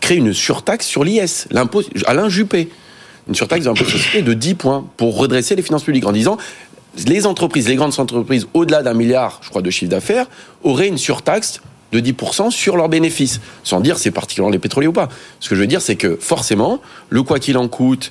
crée 0.00 0.16
une 0.16 0.32
surtaxe 0.32 0.86
sur 0.86 1.04
l'IS, 1.04 1.46
l'impôt 1.50 1.82
Alain 2.06 2.28
Juppé, 2.28 2.70
une 3.28 3.34
surtaxe 3.34 3.64
d'impôt 3.64 3.84
sociétés 3.84 4.22
de 4.22 4.32
10 4.32 4.54
points 4.54 4.84
pour 4.96 5.16
redresser 5.16 5.54
les 5.54 5.62
finances 5.62 5.84
publiques 5.84 6.06
en 6.06 6.12
disant 6.12 6.36
les 7.06 7.26
entreprises, 7.26 7.68
les 7.68 7.76
grandes 7.76 7.98
entreprises 7.98 8.46
au-delà 8.52 8.82
d'un 8.82 8.94
milliard, 8.94 9.40
je 9.42 9.48
crois, 9.48 9.62
de 9.62 9.70
chiffre 9.70 9.90
d'affaires, 9.90 10.26
auraient 10.62 10.88
une 10.88 10.98
surtaxe 10.98 11.60
de 11.92 12.00
10% 12.00 12.50
sur 12.50 12.76
leurs 12.76 12.88
bénéfices, 12.88 13.40
sans 13.64 13.80
dire 13.80 13.98
c'est 13.98 14.10
particulièrement 14.10 14.50
les 14.50 14.58
pétroliers 14.58 14.88
ou 14.88 14.92
pas. 14.92 15.08
Ce 15.40 15.48
que 15.48 15.54
je 15.54 15.60
veux 15.60 15.66
dire, 15.66 15.82
c'est 15.82 15.96
que 15.96 16.16
forcément, 16.20 16.80
le 17.10 17.22
quoi 17.22 17.38
qu'il 17.38 17.56
en 17.58 17.68
coûte, 17.68 18.10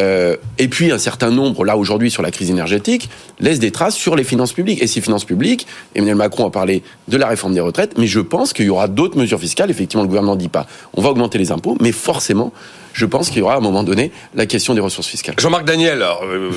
euh, 0.00 0.36
et 0.58 0.68
puis 0.68 0.90
un 0.90 0.98
certain 0.98 1.30
nombre, 1.30 1.64
là 1.64 1.76
aujourd'hui 1.76 2.10
sur 2.10 2.22
la 2.22 2.30
crise 2.30 2.50
énergétique, 2.50 3.10
laisse 3.40 3.58
des 3.58 3.70
traces 3.70 3.94
sur 3.94 4.16
les 4.16 4.24
finances 4.24 4.52
publiques. 4.52 4.82
Et 4.82 4.86
ces 4.86 5.00
finances 5.00 5.24
publiques, 5.24 5.66
Emmanuel 5.94 6.16
Macron 6.16 6.46
a 6.46 6.50
parlé 6.50 6.82
de 7.08 7.16
la 7.16 7.28
réforme 7.28 7.54
des 7.54 7.60
retraites, 7.60 7.98
mais 7.98 8.06
je 8.06 8.20
pense 8.20 8.52
qu'il 8.52 8.66
y 8.66 8.70
aura 8.70 8.88
d'autres 8.88 9.18
mesures 9.18 9.40
fiscales. 9.40 9.70
Effectivement, 9.70 10.02
le 10.02 10.08
gouvernement 10.08 10.34
ne 10.34 10.40
dit 10.40 10.48
pas 10.48 10.66
on 10.94 11.02
va 11.02 11.10
augmenter 11.10 11.38
les 11.38 11.52
impôts, 11.52 11.76
mais 11.80 11.92
forcément, 11.92 12.52
je 12.92 13.06
pense 13.06 13.30
qu'il 13.30 13.38
y 13.38 13.42
aura 13.42 13.54
à 13.54 13.56
un 13.56 13.60
moment 13.60 13.84
donné 13.84 14.12
la 14.34 14.46
question 14.46 14.74
des 14.74 14.80
ressources 14.80 15.08
fiscales. 15.08 15.34
Jean-Marc 15.38 15.64
Daniel, 15.64 16.02
euh, 16.02 16.50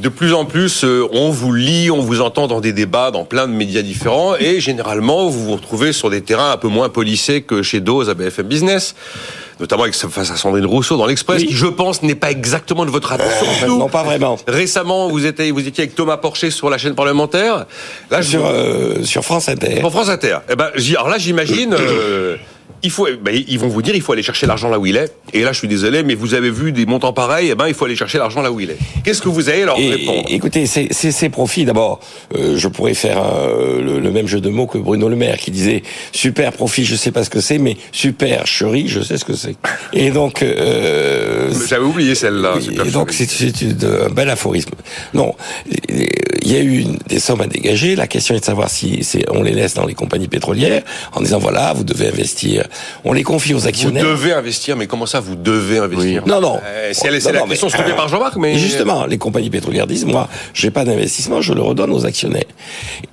de 0.00 0.08
plus 0.08 0.32
en 0.32 0.44
plus, 0.44 0.84
euh, 0.84 1.06
on 1.12 1.30
vous 1.30 1.52
lit, 1.52 1.90
on 1.90 2.00
vous 2.00 2.20
entend 2.20 2.46
dans 2.46 2.60
des 2.60 2.72
débats, 2.72 3.10
dans 3.10 3.24
plein 3.24 3.46
de 3.46 3.52
médias 3.52 3.82
différents, 3.82 4.34
et 4.36 4.60
généralement, 4.60 5.28
vous 5.28 5.44
vous 5.44 5.56
retrouvez 5.56 5.92
sur 5.92 6.10
des 6.10 6.22
terrains 6.22 6.52
un 6.52 6.56
peu 6.56 6.68
moins 6.68 6.88
polissés 6.88 7.42
que 7.42 7.62
chez 7.62 7.80
Dose 7.80 8.08
à 8.08 8.14
BFM 8.14 8.46
Business, 8.46 8.94
notamment 9.62 9.84
avec, 9.84 9.94
face 9.94 10.30
à 10.30 10.36
Sandrine 10.36 10.66
Rousseau 10.66 10.96
dans 10.96 11.06
l'Express, 11.06 11.40
Oui. 11.40 11.46
qui, 11.46 11.54
je 11.54 11.66
pense, 11.66 12.02
n'est 12.02 12.16
pas 12.16 12.30
exactement 12.32 12.84
de 12.84 12.90
votre 12.90 13.12
attention. 13.12 13.46
surtout. 13.58 13.78
Non, 13.78 13.88
pas 13.88 14.02
vraiment. 14.02 14.36
Récemment, 14.48 15.08
vous 15.08 15.24
étiez, 15.24 15.52
vous 15.52 15.66
étiez 15.66 15.84
avec 15.84 15.94
Thomas 15.94 16.16
Porcher 16.16 16.50
sur 16.50 16.68
la 16.68 16.78
chaîne 16.78 16.96
parlementaire. 16.96 17.66
Là, 18.10 18.20
je 18.22 18.28
Sur, 18.30 18.44
euh, 18.44 19.04
sur 19.04 19.24
France 19.24 19.48
Inter. 19.48 19.80
Pour 19.80 19.92
France 19.92 20.08
Inter. 20.08 20.38
Eh 20.50 20.56
ben, 20.56 20.70
alors 20.96 21.08
là, 21.08 21.16
j'imagine, 21.16 21.74
euh, 21.78 22.36
il 22.82 22.90
faut, 22.90 23.06
ben, 23.22 23.34
ils 23.46 23.58
vont 23.58 23.68
vous 23.68 23.82
dire, 23.82 23.94
il 23.94 24.00
faut 24.02 24.12
aller 24.12 24.22
chercher 24.22 24.46
l'argent 24.46 24.68
là 24.68 24.78
où 24.78 24.86
il 24.86 24.96
est. 24.96 25.12
Et 25.32 25.42
là, 25.42 25.52
je 25.52 25.58
suis 25.58 25.68
désolé, 25.68 26.02
mais 26.02 26.14
vous 26.14 26.34
avez 26.34 26.50
vu 26.50 26.72
des 26.72 26.84
montants 26.86 27.12
pareils, 27.12 27.48
eh 27.50 27.54
ben, 27.54 27.68
il 27.68 27.74
faut 27.74 27.84
aller 27.84 27.96
chercher 27.96 28.18
l'argent 28.18 28.42
là 28.42 28.50
où 28.52 28.60
il 28.60 28.70
est. 28.70 28.76
Qu'est-ce 29.04 29.22
que 29.22 29.28
vous 29.28 29.48
allez 29.48 29.64
leur 29.64 29.78
Et- 29.78 29.90
répondre? 29.90 30.24
écoutez, 30.28 30.66
c'est 30.66 30.88
c'est 30.90 31.12
ces 31.12 31.28
profits. 31.28 31.64
D'abord, 31.64 32.00
euh, 32.36 32.56
je 32.56 32.68
pourrais 32.68 32.94
faire 32.94 33.22
euh, 33.22 33.80
le, 33.80 34.00
le 34.00 34.10
même 34.10 34.26
jeu 34.26 34.40
de 34.40 34.48
mots 34.48 34.66
que 34.66 34.78
Bruno 34.78 35.08
Le 35.08 35.16
Maire, 35.16 35.36
qui 35.38 35.50
disait 35.50 35.82
super 36.12 36.52
profit, 36.52 36.84
je 36.84 36.96
sais 36.96 37.12
pas 37.12 37.24
ce 37.24 37.30
que 37.30 37.40
c'est, 37.40 37.58
mais 37.58 37.76
super 37.92 38.46
chérie, 38.46 38.88
je 38.88 39.00
sais 39.00 39.16
ce 39.18 39.24
que 39.24 39.34
c'est. 39.34 39.56
Et 39.92 40.10
donc, 40.10 40.42
euh, 40.42 41.50
J'avais 41.68 41.84
oublié 41.84 42.14
celle-là. 42.14 42.54
et 42.84 42.90
donc 42.90 43.12
c'est 43.12 43.40
une- 43.62 43.76
un 44.06 44.10
bel 44.10 44.28
aphorisme. 44.30 44.70
Non, 45.14 45.34
il 45.88 46.50
y 46.52 46.56
a 46.56 46.62
eu 46.62 46.84
des 47.08 47.18
sommes 47.20 47.40
à 47.40 47.46
dégager. 47.46 47.94
La 47.96 48.06
question 48.06 48.34
est 48.34 48.40
de 48.40 48.44
savoir 48.44 48.70
si 48.70 49.00
on 49.30 49.42
les 49.42 49.52
laisse 49.52 49.74
dans 49.74 49.86
les 49.86 49.94
compagnies 49.94 50.28
pétrolières 50.28 50.82
en 51.12 51.20
disant 51.20 51.38
voilà, 51.38 51.72
vous 51.72 51.84
devez 51.84 52.08
investir. 52.08 52.64
On 53.04 53.12
les 53.12 53.22
confie 53.22 53.54
aux 53.54 53.58
Vous 53.58 53.66
actionnaires. 53.66 54.04
devez 54.04 54.32
investir, 54.32 54.76
mais 54.76 54.86
comment 54.86 55.06
ça, 55.06 55.20
vous 55.20 55.34
devez 55.36 55.78
investir 55.78 56.24
Non, 56.26 56.40
non. 56.40 56.60
Euh, 56.64 56.90
C'est 56.92 57.10
la 57.10 57.40
non, 57.40 57.46
question 57.46 57.68
mais- 57.68 57.76
soulevée 57.76 57.94
par 57.96 58.08
Jean-Marc, 58.08 58.36
mais 58.36 58.58
justement, 58.58 59.06
les 59.06 59.18
compagnies 59.18 59.50
pétrolières 59.50 59.86
disent, 59.86 60.04
moi, 60.04 60.28
j'ai 60.54 60.70
pas 60.70 60.84
d'investissement, 60.84 61.40
je 61.40 61.52
le 61.52 61.62
redonne 61.62 61.90
aux 61.92 62.04
actionnaires. 62.06 62.42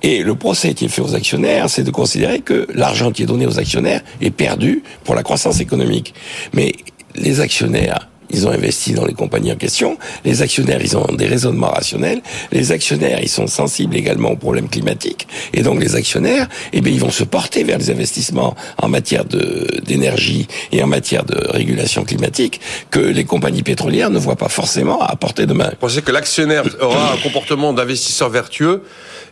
Et 0.02 0.22
le 0.22 0.34
procès 0.34 0.74
qui 0.74 0.84
est 0.86 0.88
fait 0.88 1.02
aux 1.02 1.14
actionnaires, 1.14 1.68
c'est 1.70 1.82
de 1.82 1.90
considérer 1.90 2.40
que 2.40 2.66
l'argent 2.74 3.10
qui 3.12 3.22
est 3.22 3.26
donné 3.26 3.46
aux 3.46 3.58
actionnaires 3.58 4.02
est 4.20 4.30
perdu 4.30 4.82
pour 5.04 5.14
la 5.14 5.22
croissance 5.22 5.60
économique. 5.60 6.14
Mais 6.52 6.74
les 7.16 7.40
actionnaires, 7.40 8.08
ils 8.32 8.46
ont 8.46 8.50
investi 8.50 8.92
dans 8.92 9.04
les 9.04 9.14
compagnies 9.14 9.52
en 9.52 9.56
question. 9.56 9.98
Les 10.24 10.42
actionnaires, 10.42 10.80
ils 10.82 10.96
ont 10.96 11.06
des 11.12 11.26
raisonnements 11.26 11.70
rationnels. 11.70 12.20
Les 12.52 12.72
actionnaires, 12.72 13.18
ils 13.22 13.28
sont 13.28 13.46
sensibles 13.46 13.96
également 13.96 14.30
aux 14.32 14.36
problèmes 14.36 14.68
climatiques. 14.68 15.26
Et 15.52 15.62
donc, 15.62 15.82
les 15.82 15.94
actionnaires, 15.96 16.48
eh 16.72 16.80
bien, 16.80 16.92
ils 16.92 17.00
vont 17.00 17.10
se 17.10 17.24
porter 17.24 17.64
vers 17.64 17.78
les 17.78 17.90
investissements 17.90 18.54
en 18.78 18.88
matière 18.88 19.24
de, 19.24 19.66
d'énergie 19.84 20.46
et 20.72 20.82
en 20.82 20.86
matière 20.86 21.24
de 21.24 21.36
régulation 21.50 22.04
climatique 22.04 22.60
que 22.90 23.00
les 23.00 23.24
compagnies 23.24 23.62
pétrolières 23.62 24.10
ne 24.10 24.18
voient 24.18 24.36
pas 24.36 24.48
forcément 24.48 25.00
à 25.02 25.16
portée 25.16 25.46
de 25.46 25.52
main. 25.52 25.68
Vous 25.70 25.76
pensez 25.80 26.02
que 26.02 26.12
l'actionnaire 26.12 26.64
aura 26.80 27.12
un 27.12 27.16
comportement 27.18 27.72
d'investisseur 27.72 28.28
vertueux 28.30 28.82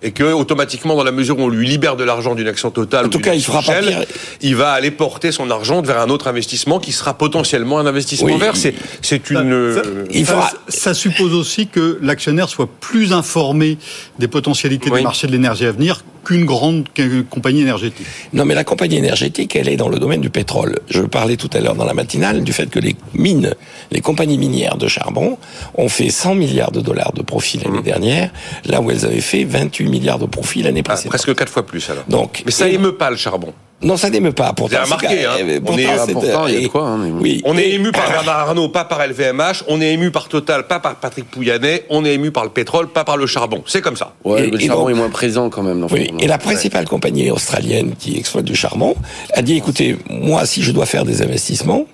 et 0.03 0.13
que 0.13 0.25
automatiquement, 0.25 0.95
dans 0.95 1.03
la 1.05 1.11
mesure 1.13 1.39
où 1.39 1.43
on 1.43 1.49
lui 1.49 1.67
libère 1.67 1.97
de 1.97 2.05
l'argent 2.05 2.35
d'une 2.35 2.47
action 2.47 2.71
totale, 2.71 3.05
En 3.05 3.09
ou 3.09 3.11
tout 3.11 3.19
cas, 3.21 3.35
il 3.35 3.39
action 3.39 3.53
fera 3.53 3.63
pas 3.75 3.81
pire. 3.81 4.05
il 4.43 4.55
va 4.55 4.71
aller 4.73 4.91
porter 4.93 5.33
son 5.33 5.51
argent 5.51 5.83
vers 5.83 5.99
un 6.01 6.09
autre 6.09 6.29
investissement 6.29 6.79
qui 6.79 6.93
sera 6.93 7.15
potentiellement 7.15 7.79
un 7.79 7.87
investissement 7.87 8.29
Oui. 8.29 8.39
vert. 8.39 8.57
C'est, 8.57 8.75
c'est 9.03 9.31
une. 9.31 9.37
Ça, 9.37 9.42
euh, 9.44 10.05
Il 10.11 10.27
ça- 10.27 10.33
faudra- 10.33 10.53
ça 10.68 10.94
suppose 10.94 11.35
aussi 11.35 11.66
que 11.66 11.98
l'actionnaire 12.03 12.48
soit 12.48 12.68
plus 12.81 13.12
informé 13.12 13.79
des 14.18 14.29
potentialités 14.29 14.90
Oui. 14.90 14.98
du 15.01 15.05
marché 15.05 15.27
de 15.27 15.33
l'énergie 15.33 15.66
à 15.66 15.72
venir 15.72 16.05
qu'une 16.24 16.44
grande 16.44 16.85
compagnie 17.31 17.62
énergétique. 17.62 18.07
Non, 18.35 18.44
mais 18.44 18.55
la 18.55 18.64
compagnie 18.64 18.96
énergétique, 18.96 19.57
elle 19.57 19.68
est 19.68 19.77
dans 19.77 19.88
le 19.88 19.98
domaine 19.98 20.20
du 20.20 20.29
pétrole. 20.31 20.79
Je 20.90 21.01
parlais 21.03 21.37
tout 21.37 21.48
à 21.55 21.61
l'heure 21.61 21.74
dans 21.74 21.85
la 21.87 21.94
matinale 21.94 22.42
du 22.44 22.53
fait 22.53 22.68
que 22.68 22.79
les 22.81 22.96
mines, 23.14 23.55
les 23.90 24.01
compagnies 24.01 24.37
minières 24.37 24.77
de 24.77 24.88
charbon 24.88 25.38
ont 25.74 25.88
fait 25.88 26.11
100 26.11 26.35
milliards 26.35 26.72
de 26.72 26.81
dollars 26.81 27.12
de 27.14 27.22
profit 27.22 27.59
l'année 27.64 27.83
dernière, 27.83 28.31
là 28.66 28.81
où 28.83 28.90
elles 28.90 29.07
avaient 29.07 29.20
fait 29.22 29.44
28 29.44 29.88
milliards 29.88 30.18
de 30.18 30.27
profit 30.27 30.62
l'année 30.62 30.81
ah, 30.85 30.88
précédente. 30.90 31.11
presque 31.11 31.35
quatre 31.35 31.53
fois 31.53 31.64
plus 31.64 31.88
alors. 31.88 32.05
Donc, 32.09 32.42
Mais 32.44 32.53
ça 32.53 32.68
émeut 32.68 32.92
pas 32.96 33.11
le 33.11 33.16
charbon. 33.16 33.55
Non, 33.81 33.97
ça 33.97 34.11
n'émeut 34.11 34.33
pas. 34.33 34.53
Pourtant, 34.55 34.77
Vous 34.85 34.93
avez 34.93 35.07
remarqué, 35.07 35.25
hein, 35.25 35.31
euh, 35.41 35.59
on 35.62 35.64
pourtant, 35.67 35.79
est- 36.09 36.12
pourtant, 36.12 36.47
il 36.49 36.55
y 36.55 36.57
a 36.57 36.61
de 36.62 36.67
quoi, 36.67 36.83
hein. 36.88 36.99
Oui. 37.21 37.41
On 37.45 37.57
est 37.57 37.71
ému 37.71 37.93
par 37.93 38.09
Bernard 38.11 38.49
Arnault, 38.49 38.69
pas 38.71 38.85
par 38.85 39.01
LVMH. 39.07 39.62
On 39.69 39.81
est 39.81 39.93
ému 39.93 40.11
par 40.11 40.29
Total, 40.29 40.67
pas 40.67 40.81
par 40.81 40.97
Patrick 40.97 41.31
Pouyanné. 41.31 41.85
On 41.88 42.05
est 42.05 42.14
ému 42.14 42.33
par 42.33 42.43
le 42.43 42.51
pétrole, 42.51 42.88
pas 42.88 43.05
par 43.05 43.17
le 43.17 43.27
charbon. 43.29 43.62
C'est 43.67 43.81
comme 43.81 43.97
ça. 43.97 44.14
Ouais, 44.25 44.49
Et- 44.49 44.51
le 44.51 44.61
et 44.61 44.67
charbon 44.67 44.83
donc- 44.83 44.91
est 44.91 44.95
moins 44.95 45.11
présent 45.11 45.49
quand 45.49 45.62
même. 45.62 45.81
Dans 45.81 45.87
Oui, 45.88 46.11
et 46.19 46.27
la 46.27 46.38
principale 46.38 46.87
compagnie 46.87 47.31
australienne 47.31 47.95
qui 47.97 48.17
exploite 48.19 48.45
du 48.47 48.57
charbon 48.57 48.97
a 49.33 49.43
dit 49.43 49.57
écoutez, 49.57 49.97
moi, 50.11 50.45
si 50.45 50.62
je 50.62 50.73
dois 50.73 50.87
faire 50.87 51.05
des 51.05 51.23
investissements, 51.23 51.87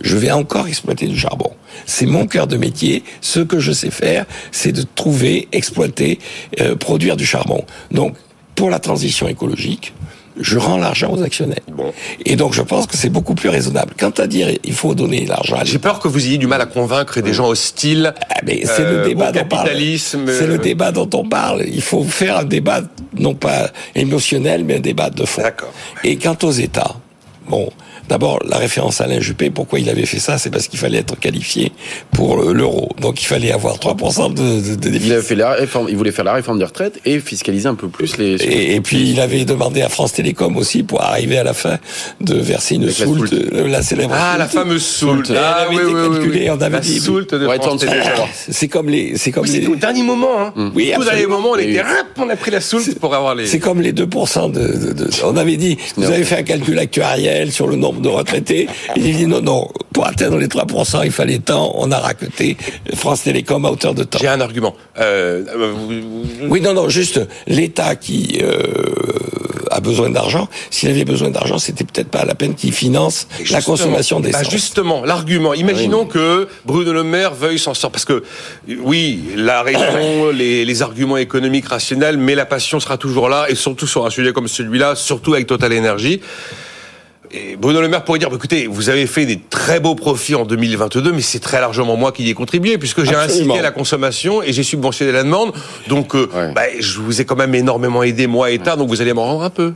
je 0.00 0.16
vais 0.16 0.32
encore 0.32 0.66
exploiter 0.66 1.06
du 1.06 1.16
charbon. 1.16 1.52
C'est 1.86 2.06
mon 2.06 2.26
cœur 2.26 2.48
de 2.48 2.56
métier. 2.56 3.04
Ce 3.20 3.38
que 3.38 3.60
je 3.60 3.70
sais 3.70 3.90
faire, 3.92 4.24
c'est 4.50 4.72
de 4.72 4.82
trouver, 4.96 5.46
exploiter, 5.52 6.18
euh, 6.60 6.74
produire 6.74 7.16
du 7.16 7.24
charbon. 7.26 7.64
Donc, 7.92 8.14
pour 8.56 8.68
la 8.68 8.80
transition 8.80 9.28
écologique, 9.28 9.92
je 10.40 10.58
rends 10.58 10.78
l'argent 10.78 11.12
aux 11.12 11.22
actionnaires. 11.22 11.60
Bon. 11.70 11.92
Et 12.24 12.36
donc, 12.36 12.54
je 12.54 12.62
pense 12.62 12.86
que 12.86 12.96
c'est 12.96 13.10
beaucoup 13.10 13.34
plus 13.34 13.48
raisonnable. 13.48 13.94
Quant 13.98 14.10
à 14.10 14.26
dire 14.26 14.48
il 14.64 14.72
faut 14.72 14.94
donner 14.94 15.26
l'argent 15.26 15.56
à 15.56 15.64
J'ai 15.64 15.78
peur 15.78 16.00
que 16.00 16.08
vous 16.08 16.26
ayez 16.26 16.38
du 16.38 16.46
mal 16.46 16.60
à 16.60 16.66
convaincre 16.66 17.20
des 17.20 17.32
gens 17.32 17.48
hostiles. 17.48 18.14
ah, 18.28 18.34
mais 18.44 18.62
c'est 18.64 18.80
euh, 18.80 19.02
le 19.02 19.08
débat 19.08 19.30
au 19.30 19.32
dont 19.32 19.40
on 19.40 19.44
parle. 19.44 19.64
capitalisme. 19.64 20.26
C'est 20.26 20.46
le 20.46 20.54
euh, 20.54 20.58
débat 20.58 20.92
dont 20.92 21.10
on 21.12 21.28
parle. 21.28 21.64
Il 21.66 21.82
faut 21.82 22.02
faire 22.04 22.38
un 22.38 22.44
débat 22.44 22.82
non 23.16 23.34
pas 23.34 23.70
émotionnel, 23.94 24.64
mais 24.64 24.76
un 24.76 24.80
débat 24.80 25.10
de 25.10 25.24
fond. 25.24 25.42
D'accord. 25.42 25.72
Et 26.04 26.16
quant 26.16 26.36
aux 26.42 26.50
États, 26.52 26.96
bon, 27.50 27.68
d'abord 28.08 28.38
la 28.48 28.56
référence 28.56 29.00
à 29.00 29.04
Alain 29.04 29.20
Juppé, 29.20 29.50
pourquoi 29.50 29.78
il 29.80 29.90
avait 29.90 30.06
fait 30.06 30.18
ça 30.20 30.38
C'est 30.38 30.50
parce 30.50 30.68
qu'il 30.68 30.78
fallait 30.78 30.98
être 30.98 31.18
qualifié 31.18 31.72
pour 32.12 32.36
le- 32.36 32.52
l'euro. 32.52 32.90
Donc 33.00 33.20
il 33.22 33.26
fallait 33.26 33.52
avoir 33.52 33.76
3% 33.76 34.32
de, 34.32 34.40
de, 34.70 34.74
de 34.76 34.86
Il, 34.88 34.92
déficit. 34.92 35.12
a 35.12 35.22
fait 35.22 35.34
la 35.34 35.52
réforme, 35.52 35.86
il 35.88 35.96
voulait 35.96 36.12
faire 36.12 36.24
la 36.24 36.32
réforme 36.34 36.58
des 36.58 36.64
retraites 36.64 37.00
et 37.04 37.20
fiscaliser 37.20 37.68
un 37.68 37.74
peu 37.74 37.88
plus 37.88 38.16
les. 38.16 38.34
Et, 38.42 38.74
et 38.76 38.80
puis 38.80 39.10
il 39.10 39.20
avait 39.20 39.44
demandé 39.44 39.82
à 39.82 39.88
France 39.88 40.12
Télécom 40.12 40.56
aussi 40.56 40.82
pour 40.82 41.02
arriver 41.02 41.38
à 41.38 41.44
la 41.44 41.52
fin 41.54 41.78
de 42.20 42.34
verser 42.34 42.76
une 42.76 42.86
la 42.86 42.92
soulte, 42.92 43.28
soulte. 43.28 43.52
euh, 43.52 43.68
la 43.68 43.82
célèbre. 43.82 44.14
Ah, 44.16 44.36
la 44.38 44.48
soulte. 44.48 44.62
fameuse 44.64 44.84
soult. 44.84 45.26
Soult. 45.26 45.36
Ah, 45.36 45.66
avait 45.66 45.74
été 45.76 45.92
calculée, 45.92 46.50
on 46.50 46.60
avait 46.60 46.70
la 46.70 46.80
dit- 46.80 47.00
soult 47.00 47.34
de 47.34 47.46
France 47.46 47.80
Télécom. 47.80 48.26
C'est 48.50 48.68
comme 48.68 48.88
les, 48.88 49.16
c'est 49.16 49.32
comme 49.32 49.44
Oui, 49.44 49.60
les, 49.60 49.66
au 49.66 49.76
dernier 49.76 50.02
moment. 50.02 50.40
Hein. 50.56 50.72
Oui, 50.74 50.92
Tout 50.94 51.04
dernier 51.04 51.26
moment, 51.26 51.50
on 51.52 51.56
Oui, 51.56 51.62
était 51.64 51.72
oui. 51.72 51.78
rap, 51.80 52.06
on 52.18 52.28
a 52.28 52.36
pris 52.36 52.50
la 52.50 52.60
soult 52.60 52.98
pour 53.00 53.14
avoir 53.14 53.34
les. 53.34 53.46
C'est 53.46 53.58
comme 53.58 53.80
les 53.80 53.92
2% 53.92 54.50
de, 54.52 54.60
de, 54.60 54.92
de- 54.92 55.10
On 55.24 55.36
avait 55.36 55.56
dit, 55.56 55.76
vous 55.96 56.04
avez 56.04 56.24
fait 56.24 56.36
un 56.38 56.42
calcul 56.42 56.78
actuariel 56.78 57.39
sur 57.48 57.66
le 57.66 57.76
nombre 57.76 58.00
de 58.00 58.08
retraités. 58.08 58.68
Il 58.96 59.16
dit 59.16 59.26
non, 59.26 59.40
non, 59.40 59.68
pour 59.92 60.06
atteindre 60.06 60.36
les 60.38 60.46
3%, 60.48 61.00
il 61.04 61.10
fallait 61.10 61.38
tant, 61.38 61.72
on 61.76 61.90
a 61.90 61.98
raqueté 61.98 62.56
France 62.94 63.22
Télécom 63.22 63.64
à 63.64 63.70
hauteur 63.70 63.94
de 63.94 64.04
temps. 64.04 64.18
J'ai 64.20 64.28
un 64.28 64.40
argument. 64.40 64.74
Euh, 64.98 65.44
Oui, 66.48 66.60
non, 66.60 66.74
non, 66.74 66.88
juste 66.88 67.20
l'État 67.46 67.96
qui 67.96 68.40
euh, 68.42 68.56
a 69.70 69.80
besoin 69.80 70.10
d'argent. 70.10 70.48
S'il 70.70 70.90
avait 70.90 71.04
besoin 71.04 71.30
d'argent, 71.30 71.58
c'était 71.58 71.84
peut-être 71.84 72.08
pas 72.08 72.24
la 72.24 72.34
peine 72.34 72.54
qu'il 72.54 72.72
finance 72.72 73.26
la 73.50 73.62
consommation 73.62 74.20
d'essence. 74.20 74.42
bah 74.42 74.48
justement, 74.50 75.04
l'argument. 75.04 75.54
Imaginons 75.54 76.04
que 76.06 76.48
Bruno 76.66 76.92
Le 76.92 77.04
Maire 77.04 77.34
veuille 77.34 77.58
s'en 77.58 77.74
sortir. 77.74 77.90
Parce 77.90 78.04
que, 78.04 78.22
oui, 78.82 79.20
la 79.36 79.62
raison, 79.62 80.30
les, 80.34 80.64
les 80.64 80.82
arguments 80.82 81.16
économiques 81.16 81.68
rationnels, 81.68 82.18
mais 82.18 82.34
la 82.34 82.46
passion 82.46 82.80
sera 82.80 82.96
toujours 82.96 83.28
là, 83.28 83.46
et 83.48 83.54
surtout 83.54 83.86
sur 83.86 84.06
un 84.06 84.10
sujet 84.10 84.32
comme 84.32 84.48
celui-là, 84.48 84.94
surtout 84.94 85.34
avec 85.34 85.46
Total 85.46 85.72
Energy. 85.72 86.20
Et 87.32 87.54
Bruno 87.56 87.80
Le 87.80 87.88
Maire 87.88 88.02
pourrait 88.04 88.18
dire, 88.18 88.28
bah, 88.28 88.36
écoutez, 88.36 88.66
vous 88.66 88.88
avez 88.88 89.06
fait 89.06 89.24
des 89.24 89.38
très 89.38 89.78
beaux 89.78 89.94
profits 89.94 90.34
en 90.34 90.44
2022, 90.44 91.12
mais 91.12 91.20
c'est 91.22 91.38
très 91.38 91.60
largement 91.60 91.96
moi 91.96 92.10
qui 92.10 92.24
y 92.24 92.30
ai 92.30 92.34
contribué, 92.34 92.76
puisque 92.76 93.04
j'ai 93.04 93.14
incité 93.14 93.60
la 93.62 93.70
consommation 93.70 94.42
et 94.42 94.52
j'ai 94.52 94.64
subventionné 94.64 95.12
la 95.12 95.22
demande. 95.22 95.52
Donc, 95.88 96.14
euh, 96.16 96.28
Ouais. 96.34 96.52
bah, 96.52 96.62
je 96.80 96.98
vous 96.98 97.20
ai 97.20 97.24
quand 97.24 97.36
même 97.36 97.54
énormément 97.54 98.02
aidé, 98.02 98.26
moi, 98.26 98.50
État, 98.50 98.74
donc 98.76 98.88
vous 98.88 99.00
allez 99.00 99.12
m'en 99.12 99.24
rendre 99.24 99.42
un 99.44 99.50
peu. 99.50 99.74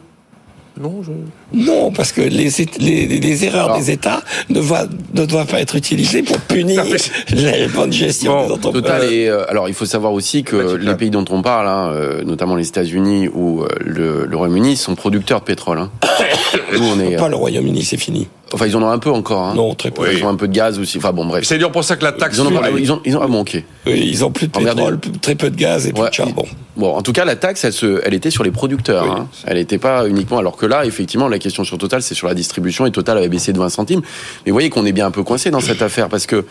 Non, 0.81 1.03
je... 1.05 1.13
Non, 1.53 1.93
parce 1.93 2.11
que 2.11 2.21
les, 2.21 2.51
les, 2.81 3.07
les 3.07 3.45
erreurs 3.45 3.67
Alors. 3.67 3.79
des 3.79 3.93
États 3.93 4.23
ne, 4.51 4.59
va- 4.59 4.87
ne 5.15 5.25
doivent 5.25 5.47
pas 5.47 5.61
être 5.61 5.77
utilisées 5.77 6.23
pour 6.25 6.39
punir 6.41 6.83
la 7.31 7.69
bonne 7.69 7.93
gestion 7.93 8.33
Bon, 8.35 8.47
des 8.49 8.53
entreprises. 8.55 8.83
Total 8.83 9.13
et 9.13 9.29
euh, 9.29 9.49
alors 9.49 9.69
il 9.69 9.75
faut 9.75 9.87
savoir 9.87 10.13
aussi 10.13 10.43
que 10.43 10.75
les 10.77 10.95
pays 10.97 11.11
dont 11.11 11.25
on 11.31 11.43
parle, 11.43 11.69
hein, 11.69 11.91
euh, 11.93 12.25
notamment 12.25 12.57
les 12.57 12.67
États-Unis 12.67 13.29
ou 13.29 13.63
euh, 13.63 13.69
le, 13.81 14.27
le 14.27 14.37
Royaume-Uni, 14.37 14.77
sont 14.77 14.97
producteurs 14.97 15.41
de 15.41 15.45
pétrole. 15.45 15.79
Hein. 15.79 15.91
Nous 16.73 16.85
on 16.85 16.99
est, 16.99 17.17
Pas 17.17 17.29
le 17.29 17.37
Royaume-Uni, 17.37 17.85
c'est 17.85 17.97
fini. 17.97 18.27
Enfin 18.55 18.67
ils 18.67 18.77
en 18.77 18.83
ont 18.83 18.88
un 18.88 18.99
peu 18.99 19.11
encore. 19.11 19.43
Hein. 19.43 19.55
Non, 19.55 19.75
très 19.75 19.90
peu. 19.90 20.03
Oui. 20.03 20.17
Ils 20.19 20.25
ont 20.25 20.29
un 20.29 20.37
peu 20.37 20.49
de 20.49 20.53
gaz 20.53 20.79
aussi. 20.79 20.99
Enfin 20.99 21.12
bon 21.12 21.27
bref. 21.27 21.45
C'est 21.45 21.59
dire 21.59 21.71
pour 21.71 21.85
ça 21.85 21.97
que 21.97 22.05
la 22.05 22.12
taxe 22.12 22.37
Ils 22.37 22.40
en 22.40 22.47
ont, 22.47 22.51
sur 22.51 22.79
ils 22.79 22.93
ont, 22.93 23.01
ils 23.05 23.17
ont 23.17 23.21
ah 23.23 23.27
bon 23.27 23.40
ok. 23.40 23.62
Oui, 23.87 24.09
ils 24.11 24.25
ont 24.25 24.31
plus 24.31 24.47
de 24.49 24.53
pétrole, 24.53 24.99
très 25.21 25.35
peu 25.35 25.51
de 25.51 25.57
gaz 25.57 25.87
et 25.87 25.93
plus 25.93 26.09
de 26.09 26.12
charbon. 26.12 26.45
Bon, 26.77 26.95
en 26.97 27.03
tout 27.03 27.12
cas, 27.12 27.25
la 27.25 27.37
taxe, 27.37 27.64
elle, 27.64 27.73
se, 27.73 28.01
elle 28.05 28.14
était 28.14 28.31
sur 28.31 28.43
les 28.43 28.51
producteurs. 28.51 29.05
Oui. 29.05 29.11
hein. 29.17 29.29
Elle 29.47 29.59
n'était 29.59 29.79
pas 29.79 30.09
uniquement. 30.09 30.38
Alors 30.38 30.57
que 30.57 30.67
là, 30.67 30.85
effectivement, 30.85 31.29
la 31.29 31.38
question 31.38 31.62
sur 31.62 31.79
Total, 31.79 32.03
c'est 32.03 32.14
sur 32.14 32.27
la 32.27 32.35
distribution 32.35 32.85
et 32.87 32.90
Total 32.90 33.17
avait 33.17 33.29
baissé 33.29 33.53
de 33.53 33.59
20 33.59 33.69
centimes. 33.69 34.01
Mais 34.45 34.51
vous 34.51 34.55
voyez 34.55 34.71
qu'on 34.71 34.85
est 34.87 34.93
bien 34.93 35.07
un 35.07 35.11
peu 35.12 35.23
coincé 35.23 35.51
dans 35.51 35.61
cette 35.61 35.83
affaire 35.83 36.09
parce 36.09 36.27
que, 36.27 36.45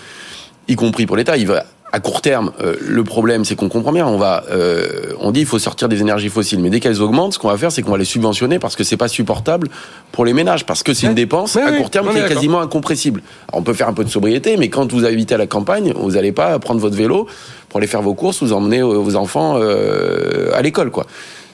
y 0.70 0.76
compris 0.76 1.06
pour 1.06 1.18
l'État, 1.18 1.36
il 1.36 1.48
va. 1.48 1.66
À 1.96 2.00
court 2.00 2.22
terme, 2.22 2.52
euh, 2.60 2.76
le 2.82 3.04
problème, 3.04 3.46
c'est 3.46 3.56
qu'on 3.56 3.70
comprend 3.70 3.92
bien. 3.92 4.08
On 4.08 4.18
va, 4.18 4.46
euh, 4.50 5.14
on 5.20 5.30
dit, 5.30 5.42
il 5.42 5.46
faut 5.46 5.60
sortir 5.60 5.88
des 5.88 6.02
énergies 6.02 6.30
fossiles, 6.30 6.60
mais 6.60 6.72
dès 6.72 6.80
qu'elles 6.80 7.04
augmentent, 7.04 7.34
ce 7.34 7.40
qu'on 7.40 7.50
va 7.50 7.58
faire, 7.58 7.72
c'est 7.72 7.84
qu'on 7.84 7.92
va 7.92 8.00
les 8.00 8.04
subventionner 8.04 8.58
parce 8.58 8.76
que 8.76 8.84
c'est 8.84 8.98
pas 8.98 9.08
supportable 9.08 9.70
pour 10.12 10.26
les 10.26 10.34
ménages, 10.34 10.66
parce 10.66 10.82
que 10.82 10.96
c'est 10.96 11.06
une 11.06 11.14
dépense 11.14 11.56
à 11.56 11.72
court 11.72 11.92
terme 11.92 12.12
qui 12.12 12.18
est 12.18 12.28
quasiment 12.28 12.62
incompressible. 12.62 13.22
Alors, 13.48 13.62
on 13.62 13.64
peut 13.64 13.76
faire 13.76 13.88
un 13.88 13.94
peu 13.94 14.04
de 14.04 14.10
sobriété, 14.10 14.58
mais 14.58 14.70
quand 14.70 14.92
vous 14.92 15.06
habitez 15.06 15.36
à 15.36 15.38
la 15.38 15.46
campagne, 15.46 15.94
vous 15.96 16.14
n'allez 16.14 16.32
pas 16.32 16.58
prendre 16.58 16.82
votre 16.82 16.96
vélo 16.96 17.28
pour 17.70 17.78
aller 17.78 17.88
faire 17.88 18.02
vos 18.02 18.16
courses, 18.16 18.42
vous 18.42 18.54
emmener 18.54 18.80
euh, 18.80 18.86
vos 18.86 19.16
enfants 19.16 19.58
euh, 19.58 20.50
à 20.56 20.64
l'école, 20.64 20.90
quoi. 20.90 21.06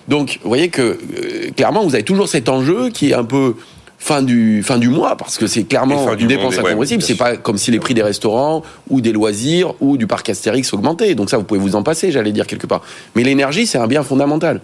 Donc, 0.07 0.39
vous 0.41 0.49
voyez 0.49 0.69
que 0.69 0.81
euh, 0.81 1.51
clairement, 1.55 1.83
vous 1.83 1.93
avez 1.93 2.03
toujours 2.03 2.27
cet 2.27 2.49
enjeu 2.49 2.89
qui 2.89 3.11
est 3.11 3.13
un 3.13 3.23
peu 3.23 3.55
fin 3.99 4.21
du 4.23 4.63
fin 4.63 4.77
du 4.77 4.89
mois 4.89 5.17
parce 5.17 5.37
que 5.37 5.45
c'est 5.45 5.65
clairement 5.65 6.11
une 6.13 6.27
dépense 6.27 6.55
monde, 6.55 6.65
incompressible. 6.65 7.03
c'est 7.03 7.15
pas 7.15 7.35
comme 7.35 7.57
si 7.57 7.69
les 7.69 7.79
prix 7.79 7.93
des 7.93 8.01
restaurants 8.01 8.63
ou 8.89 9.01
des 9.01 9.11
loisirs 9.11 9.73
ou 9.81 9.97
du 9.97 10.07
parc 10.07 10.29
Astérix 10.29 10.73
augmentaient. 10.73 11.13
Donc 11.15 11.29
ça, 11.29 11.37
vous 11.37 11.43
pouvez 11.43 11.59
vous 11.59 11.75
en 11.75 11.83
passer, 11.83 12.11
j'allais 12.11 12.31
dire 12.31 12.47
quelque 12.47 12.65
part. 12.65 12.81
Mais 13.15 13.23
l'énergie, 13.23 13.67
c'est 13.67 13.77
un 13.77 13.87
bien 13.87 14.03
fondamental. 14.03 14.61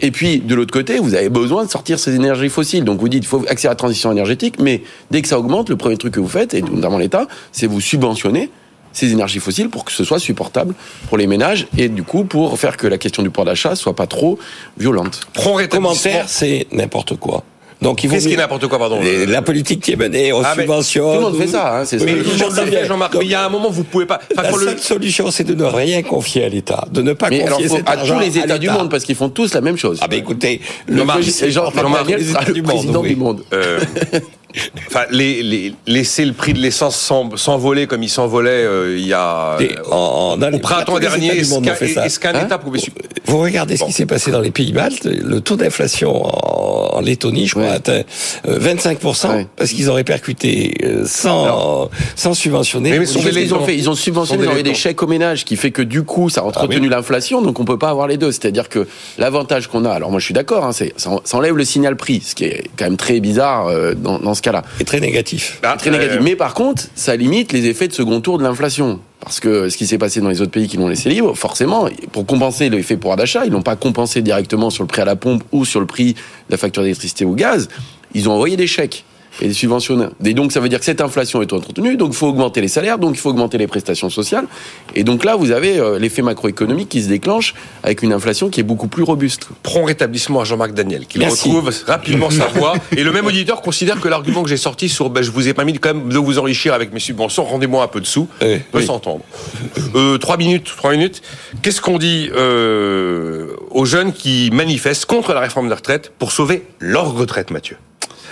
Et 0.00 0.12
puis, 0.12 0.38
de 0.38 0.54
l'autre 0.54 0.72
côté, 0.72 0.98
vous 0.98 1.14
avez 1.14 1.28
besoin 1.28 1.64
de 1.64 1.70
sortir 1.70 1.98
ces 1.98 2.14
énergies 2.14 2.50
fossiles. 2.50 2.84
Donc, 2.84 3.00
vous 3.00 3.08
dites, 3.08 3.24
il 3.24 3.26
faut 3.26 3.44
accélérer 3.48 3.72
la 3.72 3.74
transition 3.74 4.12
énergétique, 4.12 4.54
mais 4.60 4.82
dès 5.10 5.22
que 5.22 5.28
ça 5.28 5.40
augmente, 5.40 5.68
le 5.70 5.76
premier 5.76 5.96
truc 5.96 6.14
que 6.14 6.20
vous 6.20 6.28
faites, 6.28 6.54
et 6.54 6.62
notamment 6.62 6.98
l'État, 6.98 7.26
c'est 7.50 7.66
vous 7.66 7.80
subventionner 7.80 8.50
ces 8.92 9.12
énergies 9.12 9.40
fossiles 9.40 9.70
pour 9.70 9.84
que 9.84 9.92
ce 9.92 10.04
soit 10.04 10.18
supportable 10.18 10.74
pour 11.08 11.18
les 11.18 11.26
ménages 11.26 11.66
et 11.76 11.88
du 11.88 12.02
coup 12.02 12.24
pour 12.24 12.58
faire 12.58 12.76
que 12.76 12.86
la 12.86 12.96
question 12.96 13.22
du 13.22 13.30
pouvoir 13.30 13.44
d'achat 13.44 13.76
soit 13.76 13.94
pas 13.94 14.06
trop 14.06 14.38
violente. 14.78 15.20
Prompt 15.34 15.56
rétablissement. 15.56 15.90
Commentaire, 15.90 16.24
c'est 16.28 16.66
n'importe 16.72 17.16
quoi. 17.16 17.44
Donc, 17.80 18.02
il 18.02 18.08
vaut 18.08 18.14
Qu'est-ce 18.14 18.26
qui 18.26 18.32
est 18.32 18.36
mieux- 18.36 18.42
n'importe 18.42 18.66
quoi, 18.66 18.78
pardon 18.78 19.00
Les- 19.00 19.24
La 19.26 19.40
politique 19.40 19.80
qui 19.80 19.92
est 19.92 19.96
menée 19.96 20.32
aux 20.32 20.40
Ah, 20.44 20.54
mais 20.56 20.62
subventions. 20.62 21.10
Tout 21.12 21.18
le 21.18 21.24
monde 21.26 21.36
fait 21.38 21.46
ça, 21.46 21.78
hein, 21.78 21.84
c'est 21.84 21.96
Oui, 22.02 22.08
ça. 22.10 22.16
tout 22.24 22.30
le 22.30 22.44
monde 22.56 22.66
le 22.66 22.72
fait, 22.72 22.86
Jean-Marc. 22.86 23.14
Mais 23.16 23.24
il 23.24 23.30
y 23.30 23.34
a 23.34 23.44
un 23.46 23.48
moment, 23.48 23.70
vous 23.70 23.84
pouvez 23.84 24.06
pas. 24.06 24.18
La 24.36 24.50
le- 24.50 24.58
seule 24.58 24.78
solution, 24.78 25.30
c'est 25.30 25.44
de 25.44 25.54
ne 25.54 25.64
rien 25.64 26.02
confier 26.02 26.44
à 26.44 26.48
l'État, 26.48 26.86
de 26.90 27.02
ne 27.02 27.12
pas 27.12 27.30
Mais 27.30 27.44
confier 27.44 27.68
cet 27.68 27.88
à 27.88 27.96
tous 27.96 28.18
les 28.18 28.38
États 28.38 28.58
du 28.58 28.68
monde 28.68 28.90
parce 28.90 29.04
qu'ils 29.04 29.14
font 29.14 29.28
tous 29.28 29.54
la 29.54 29.60
même 29.60 29.76
chose. 29.76 29.98
Ah 30.02 30.08
ben 30.08 30.18
écoutez, 30.18 30.60
le 30.86 30.98
Jean- 30.98 31.70
Jean-Marc 31.70 32.08
le 32.08 32.62
président 32.62 33.02
du 33.02 33.16
monde. 33.16 33.42
Euh, 34.56 34.60
Enfin, 34.86 35.02
les, 35.10 35.42
les- 35.42 35.74
laisser 35.86 36.24
le 36.24 36.32
prix 36.32 36.54
de 36.54 36.58
l'essence 36.58 36.96
s'en- 36.96 37.36
s'envoler 37.36 37.86
comme 37.86 38.02
il 38.02 38.08
s'envolait 38.08 38.50
euh, 38.64 38.96
il 38.98 39.06
y 39.06 39.12
a 39.12 39.56
Et 39.60 39.68
en- 39.90 40.38
dans 40.38 40.50
au 40.52 40.58
printemps 40.58 40.98
dernier. 40.98 41.28
Est-ce 41.38 42.18
qu'un 42.18 42.34
Hein 42.34 42.46
État 42.46 42.56
pouvait 42.56 42.78
su- 42.78 42.90
Vous 43.26 43.38
regardez 43.38 43.76
ce 43.76 43.84
qui 43.84 43.92
s'est 43.92 44.06
passé 44.06 44.30
dans 44.30 44.40
les 44.40 44.50
pays 44.50 44.72
baltes, 44.72 45.04
le 45.04 45.40
taux 45.42 45.56
d'inflation 45.56 46.24
en, 46.24 46.96
en 46.96 47.00
Lettonie, 47.02 47.46
je 47.46 47.52
crois, 47.52 47.64
Ouais. 47.64 47.68
atteint 47.68 48.02
euh, 48.48 48.58
25%, 48.58 49.28
Ouais. 49.28 49.46
parce 49.56 49.70
qu'ils 49.70 49.90
ont 49.90 49.94
répercuté 49.94 50.74
euh, 50.82 51.04
sans, 51.06 51.90
sans 52.16 52.32
subventionner. 52.32 52.98
Mais- 52.98 53.04
sont 53.06 53.20
qu'ils 53.20 53.54
ont 53.54 53.64
fait 53.66 53.76
Ils 53.76 53.90
ont 53.90 53.94
subventionné, 53.94 54.38
ils 54.38 54.40
ont 54.40 54.42
des 54.44 54.48
envoyé 54.48 54.62
des 54.62 54.70
létons. 54.70 54.80
chèques 54.80 55.02
au 55.02 55.06
ménage, 55.06 55.44
qui 55.44 55.56
fait 55.56 55.70
que 55.72 55.82
du 55.82 56.04
coup, 56.04 56.30
ça 56.30 56.40
a 56.40 56.44
entretenu 56.44 56.88
l'inflation, 56.88 57.42
donc 57.42 57.60
on 57.60 57.66
peut 57.66 57.78
pas 57.78 57.90
avoir 57.90 58.06
les 58.06 58.16
deux. 58.16 58.32
C'est-à-dire 58.32 58.70
que 58.70 58.88
l'avantage 59.18 59.66
qu'on 59.66 59.84
a, 59.84 59.90
alors 59.90 60.10
moi 60.10 60.20
je 60.20 60.24
suis 60.24 60.34
d'accord, 60.34 60.64
hein, 60.64 60.72
c'est 60.72 60.94
ça, 60.96 61.10
ça 61.24 61.36
enlève 61.36 61.54
le 61.56 61.64
signal 61.66 61.96
prix, 61.96 62.22
ce 62.24 62.34
qui 62.34 62.44
est 62.44 62.64
quand 62.78 62.86
même 62.86 62.96
très 62.96 63.20
bizarre 63.20 63.66
euh, 63.66 63.92
dans, 63.94 64.18
dans 64.18 64.34
ce 64.38 64.42
cas-là. 64.42 64.62
est 64.80 64.84
très 64.84 65.00
négatif. 65.00 65.58
Bah, 65.62 65.76
Très 65.78 65.90
négatif. 65.90 66.16
euh, 66.18 66.22
Mais 66.22 66.34
par 66.36 66.54
contre, 66.54 66.84
ça 66.94 67.14
limite 67.16 67.52
les 67.52 67.66
effets 67.66 67.88
de 67.88 67.92
second 67.92 68.20
tour 68.20 68.38
de 68.38 68.42
l'inflation. 68.42 69.00
Parce 69.20 69.40
que 69.40 69.68
ce 69.68 69.76
qui 69.76 69.86
s'est 69.86 69.98
passé 69.98 70.20
dans 70.20 70.28
les 70.30 70.40
autres 70.40 70.52
pays 70.52 70.68
qui 70.68 70.76
l'ont 70.76 70.88
laissé 70.88 71.08
libre, 71.10 71.34
forcément, 71.36 71.88
pour 72.12 72.24
compenser 72.24 72.70
l'effet 72.70 72.96
pouvoir 72.96 73.16
d'achat, 73.16 73.44
ils 73.44 73.52
l'ont 73.52 73.62
pas 73.62 73.76
compensé 73.76 74.22
directement 74.22 74.70
sur 74.70 74.84
le 74.84 74.88
prix 74.88 75.02
à 75.02 75.04
la 75.04 75.16
pompe 75.16 75.42
ou 75.52 75.64
sur 75.64 75.80
le 75.80 75.86
prix 75.86 76.14
de 76.14 76.18
la 76.50 76.56
facture 76.56 76.82
d'électricité 76.82 77.24
ou 77.24 77.34
gaz. 77.34 77.68
Ils 78.14 78.28
ont 78.28 78.32
envoyé 78.32 78.56
des 78.56 78.66
chèques 78.68 79.04
et 79.40 79.48
des 79.48 79.54
subventionnaires. 79.54 80.10
Et 80.24 80.34
donc, 80.34 80.52
ça 80.52 80.60
veut 80.60 80.68
dire 80.68 80.78
que 80.78 80.84
cette 80.84 81.00
inflation 81.00 81.42
est 81.42 81.52
entretenue, 81.52 81.96
donc 81.96 82.10
il 82.12 82.16
faut 82.16 82.28
augmenter 82.28 82.60
les 82.60 82.68
salaires, 82.68 82.98
donc 82.98 83.14
il 83.14 83.18
faut 83.18 83.30
augmenter 83.30 83.58
les 83.58 83.66
prestations 83.66 84.10
sociales. 84.10 84.46
Et 84.94 85.04
donc 85.04 85.24
là, 85.24 85.36
vous 85.36 85.50
avez 85.52 85.78
euh, 85.78 85.98
l'effet 85.98 86.22
macroéconomique 86.22 86.88
qui 86.88 87.02
se 87.02 87.08
déclenche 87.08 87.54
avec 87.82 88.02
une 88.02 88.12
inflation 88.12 88.48
qui 88.50 88.60
est 88.60 88.64
beaucoup 88.64 88.88
plus 88.88 89.02
robuste. 89.02 89.48
prompt 89.62 89.84
rétablissement 89.86 90.40
à 90.40 90.44
Jean-Marc 90.44 90.72
Daniel, 90.72 91.04
Merci. 91.16 91.48
retrouve 91.48 91.72
rapidement 91.86 92.30
sa 92.30 92.46
voix. 92.46 92.74
Et 92.96 93.02
le 93.04 93.12
même 93.12 93.26
auditeur 93.26 93.62
considère 93.62 94.00
que 94.00 94.08
l'argument 94.08 94.42
que 94.42 94.48
j'ai 94.48 94.56
sorti 94.56 94.88
sur 94.88 95.10
ben, 95.10 95.22
je 95.22 95.30
vous 95.30 95.48
ai 95.48 95.54
permis 95.54 95.72
quand 95.78 95.94
même 95.94 96.08
de 96.08 96.18
vous 96.18 96.38
enrichir 96.38 96.74
avec 96.74 96.92
mes 96.92 97.00
subventions, 97.00 97.44
rendez-moi 97.44 97.84
un 97.84 97.88
peu 97.88 98.00
de 98.00 98.06
sous, 98.06 98.28
Oui. 98.42 98.58
peut 98.72 98.78
Oui. 98.78 98.84
s'entendre. 98.86 99.22
Euh, 99.94 100.18
trois 100.18 100.36
minutes, 100.36 100.64
trois 100.76 100.92
minutes. 100.92 101.22
Qu'est-ce 101.62 101.80
qu'on 101.80 101.98
dit 101.98 102.28
euh, 102.34 103.48
aux 103.70 103.84
jeunes 103.84 104.12
qui 104.12 104.50
manifestent 104.52 105.06
contre 105.06 105.32
la 105.32 105.40
réforme 105.40 105.68
des 105.68 105.74
retraites 105.74 106.12
pour 106.18 106.32
sauver 106.32 106.64
leur 106.80 107.14
retraite, 107.14 107.50
Mathieu? 107.50 107.76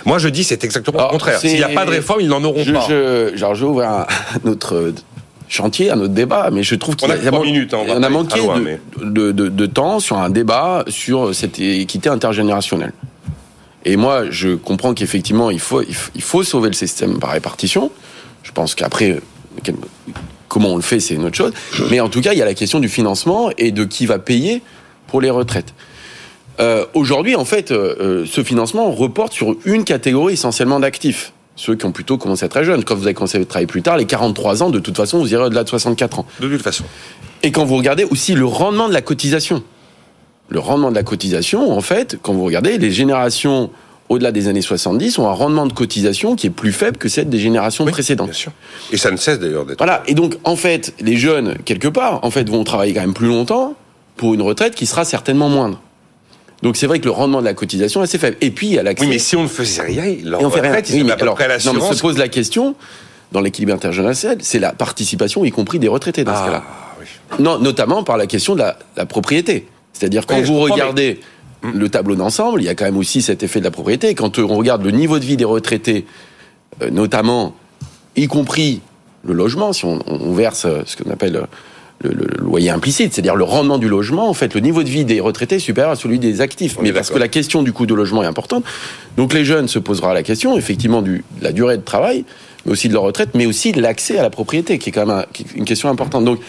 Moi, 0.05 0.19
je 0.19 0.29
dis 0.29 0.43
c'est 0.43 0.63
exactement 0.63 0.99
Alors, 0.99 1.11
le 1.11 1.17
contraire. 1.17 1.39
S'il 1.39 1.55
n'y 1.55 1.63
a 1.63 1.69
pas 1.69 1.85
de 1.85 1.91
réforme, 1.91 2.21
ils 2.21 2.27
n'en 2.29 2.43
auront 2.43 2.63
Je, 2.63 2.71
pas. 2.71 2.85
je, 2.87 3.31
genre, 3.35 3.61
ouvrir 3.63 3.89
un, 3.89 4.05
autre 4.49 4.75
euh, 4.75 4.95
chantier, 5.49 5.91
un 5.91 5.99
autre 5.99 6.13
débat, 6.13 6.49
mais 6.51 6.63
je 6.63 6.75
trouve 6.75 6.95
qu'il 6.95 7.07
On 7.07 7.11
a 7.11 7.17
que 7.17 7.25
trois 7.27 7.43
minutes, 7.43 7.73
hein, 7.73 7.79
on 7.87 7.91
a 7.91 8.05
aller 8.05 8.09
manqué 8.13 8.39
loin, 8.39 8.59
de, 8.59 8.63
mais- 8.63 8.79
de, 9.01 9.31
de- 9.31 9.49
de 9.49 9.65
temps 9.65 9.99
sur 9.99 10.17
un 10.17 10.29
débat 10.29 10.83
sur 10.87 11.33
cette 11.35 11.59
équité 11.59 12.09
intergénérationnelle. 12.09 12.93
Et 13.85 13.95
moi, 13.95 14.23
je 14.29 14.55
comprends 14.55 14.93
qu'effectivement, 14.93 15.49
il 15.49 15.59
faut, 15.61 15.81
il 15.81 15.95
faut, 15.95 16.11
il 16.15 16.21
faut 16.21 16.43
sauver 16.43 16.67
le 16.67 16.73
système 16.75 17.19
par 17.19 17.31
répartition. 17.31 17.91
Je 18.43 18.51
pense 18.51 18.75
qu'après, 18.75 19.19
comment 20.49 20.69
on 20.73 20.75
le 20.75 20.81
fait, 20.81 20.99
c'est 20.99 21.13
une 21.13 21.25
autre 21.25 21.37
chose. 21.37 21.53
Mais 21.89 21.99
en 21.99 22.09
tout 22.09 22.21
cas, 22.21 22.33
il 22.33 22.39
y 22.39 22.41
a 22.41 22.45
la 22.45 22.53
question 22.53 22.79
du 22.79 22.89
financement 22.89 23.49
et 23.57 23.71
de 23.71 23.83
qui 23.85 24.05
va 24.05 24.19
payer 24.19 24.61
pour 25.07 25.21
les 25.21 25.29
retraites. 25.29 25.73
Euh, 26.59 26.85
Aujourd'hui, 26.93 27.35
en 27.35 27.45
fait, 27.45 27.71
euh, 27.71 27.95
euh, 27.99 28.25
ce 28.25 28.43
financement 28.43 28.91
reporte 28.91 29.33
sur 29.33 29.55
une 29.65 29.83
catégorie 29.83 30.33
essentiellement 30.33 30.79
d'actifs. 30.79 31.33
Ceux 31.55 31.75
qui 31.75 31.85
ont 31.85 31.91
plutôt 31.91 32.17
commencé 32.17 32.45
à 32.45 32.49
très 32.49 32.63
jeunes. 32.63 32.83
Quand 32.83 32.95
vous 32.95 33.05
avez 33.05 33.13
commencé 33.13 33.39
à 33.39 33.45
travailler 33.45 33.67
plus 33.67 33.81
tard, 33.81 33.97
les 33.97 34.05
43 34.05 34.63
ans, 34.63 34.69
de 34.69 34.79
toute 34.79 34.95
façon, 34.95 35.19
vous 35.19 35.33
irez 35.33 35.43
au-delà 35.43 35.63
de 35.63 35.69
64 35.69 36.19
ans. 36.19 36.25
De 36.39 36.47
toute 36.47 36.61
façon. 36.61 36.83
Et 37.43 37.51
quand 37.51 37.65
vous 37.65 37.77
regardez 37.77 38.03
aussi 38.03 38.35
le 38.35 38.45
rendement 38.45 38.87
de 38.87 38.93
la 38.93 39.01
cotisation, 39.01 39.63
le 40.49 40.59
rendement 40.59 40.91
de 40.91 40.95
la 40.95 41.03
cotisation, 41.03 41.71
en 41.71 41.81
fait, 41.81 42.17
quand 42.21 42.33
vous 42.33 42.45
regardez, 42.45 42.77
les 42.77 42.91
générations 42.91 43.71
au-delà 44.09 44.31
des 44.31 44.47
années 44.47 44.61
70 44.61 45.17
ont 45.19 45.27
un 45.27 45.33
rendement 45.33 45.65
de 45.65 45.73
cotisation 45.73 46.35
qui 46.35 46.47
est 46.47 46.51
plus 46.51 46.71
faible 46.71 46.97
que 46.97 47.09
celle 47.09 47.29
des 47.29 47.39
générations 47.39 47.85
Oui, 47.85 47.91
précédentes. 47.91 48.27
Bien 48.27 48.33
sûr. 48.33 48.51
Et 48.91 48.97
ça 48.97 49.11
ne 49.11 49.17
cesse 49.17 49.39
d'ailleurs 49.39 49.65
d'être. 49.65 49.79
Voilà. 49.79 50.03
Et 50.07 50.13
donc, 50.13 50.37
en 50.43 50.55
fait, 50.55 50.93
les 51.01 51.17
jeunes, 51.17 51.57
quelque 51.65 51.87
part, 51.87 52.23
en 52.23 52.31
fait, 52.31 52.47
vont 52.49 52.63
travailler 52.63 52.93
quand 52.93 53.01
même 53.01 53.13
plus 53.13 53.27
longtemps 53.27 53.73
pour 54.15 54.33
une 54.33 54.41
retraite 54.41 54.75
qui 54.75 54.85
sera 54.85 55.05
certainement 55.05 55.49
moindre. 55.49 55.81
Donc, 56.63 56.75
c'est 56.77 56.87
vrai 56.87 56.99
que 56.99 57.05
le 57.05 57.11
rendement 57.11 57.39
de 57.39 57.45
la 57.45 57.53
cotisation 57.53 58.01
est 58.01 58.05
assez 58.05 58.17
faible. 58.17 58.37
Et 58.41 58.51
puis, 58.51 58.67
il 58.67 58.73
y 58.73 58.79
a 58.79 58.83
l'accès. 58.83 59.05
Oui, 59.05 59.11
mais 59.11 59.19
si 59.19 59.35
on 59.35 59.43
ne 59.43 59.47
faisait 59.47 59.83
rien, 59.83 60.15
leur 60.23 60.41
on 60.41 60.49
fait 60.49 60.61
rien. 60.61 60.79
ils 60.79 60.95
Oui, 60.95 61.03
mais 61.03 61.11
à 61.11 61.15
peu 61.15 61.23
alors, 61.23 61.35
près 61.35 61.47
non, 61.65 61.73
mais 61.73 61.81
se 61.93 62.01
pose 62.01 62.17
la 62.17 62.27
question, 62.27 62.75
dans 63.31 63.41
l'équilibre 63.41 63.73
intergénérationnel, 63.73 64.39
c'est 64.41 64.59
la 64.59 64.71
participation, 64.71 65.45
y 65.45 65.51
compris 65.51 65.79
des 65.79 65.87
retraités 65.87 66.23
dans 66.23 66.35
ce 66.35 66.45
cas-là. 66.45 66.63
Ah, 66.65 66.95
oui. 66.99 67.05
Non, 67.43 67.59
notamment 67.59 68.03
par 68.03 68.17
la 68.17 68.25
question 68.25 68.53
de 68.55 68.59
la, 68.59 68.79
la 68.95 69.05
propriété. 69.05 69.67
C'est-à-dire 69.93 70.25
quand 70.25 70.37
Oui, 70.37 70.43
vous 70.43 70.59
regardez 70.59 71.19
le 71.63 71.89
tableau 71.89 72.15
d'ensemble, 72.15 72.61
il 72.61 72.65
y 72.65 72.69
a 72.69 72.75
quand 72.75 72.85
même 72.85 72.97
aussi 72.97 73.21
cet 73.21 73.43
effet 73.43 73.59
de 73.59 73.65
la 73.65 73.71
propriété. 73.71 74.13
Quand 74.15 74.39
euh, 74.39 74.43
on 74.43 74.55
regarde 74.55 74.83
le 74.83 74.91
niveau 74.91 75.19
de 75.19 75.25
vie 75.25 75.37
des 75.37 75.45
retraités 75.45 76.05
euh, 76.81 76.89
notamment, 76.89 77.55
y 78.15 78.27
compris 78.27 78.81
le 79.23 79.33
logement, 79.33 79.73
si 79.73 79.85
on, 79.85 79.99
on 80.07 80.33
verse 80.33 80.65
euh, 80.65 80.81
ce 80.85 80.95
qu'on 80.95 81.09
appelle 81.09 81.41
le, 82.03 82.11
le- 82.11 82.27
loyer 82.43 82.69
implicite, 82.69 83.13
c'est-à-dire 83.13 83.35
le 83.35 83.43
rendement 83.43 83.77
du 83.77 83.89
logement, 83.89 84.29
en 84.29 84.33
fait, 84.33 84.53
le 84.53 84.59
niveau 84.61 84.83
de 84.83 84.89
vie 84.89 85.05
des 85.05 85.19
retraités 85.19 85.55
est 85.55 85.59
supérieur 85.59 85.91
à 85.91 85.95
celui 85.95 86.19
des 86.19 86.41
actifs. 86.41 86.77
On 86.79 86.83
Mais 86.83 86.93
parce 86.93 87.09
que 87.09 87.17
la 87.17 87.27
question 87.27 87.63
du 87.63 87.73
coût 87.73 87.85
de 87.85 87.93
logement 87.95 88.23
est 88.23 88.27
importante. 88.27 88.63
Donc 89.17 89.33
les 89.33 89.43
jeunes 89.45 89.67
se 89.67 89.79
posera 89.79 90.13
la 90.13 90.23
question, 90.23 90.57
effectivement, 90.57 91.01
du, 91.01 91.23
de 91.39 91.43
la 91.43 91.51
durée 91.51 91.77
de 91.77 91.81
travail, 91.83 92.23
mais 92.67 92.73
aussi 92.73 92.89
de 92.89 92.93
leur 92.93 93.03
retraite, 93.03 93.29
mais 93.33 93.45
aussi 93.45 93.71
de 93.71 93.81
l'accès 93.81 94.19
à 94.19 94.21
la 94.21 94.29
propriété, 94.29 94.77
qui 94.77 94.89
est 94.89 94.91
quand 94.91 95.05
même 95.05 95.17
un- 95.19 95.25
qui 95.33 95.43
est 95.43 95.55
une 95.57 95.63
question 95.65 95.89
importante. 95.89 96.25
Donc, 96.25 96.39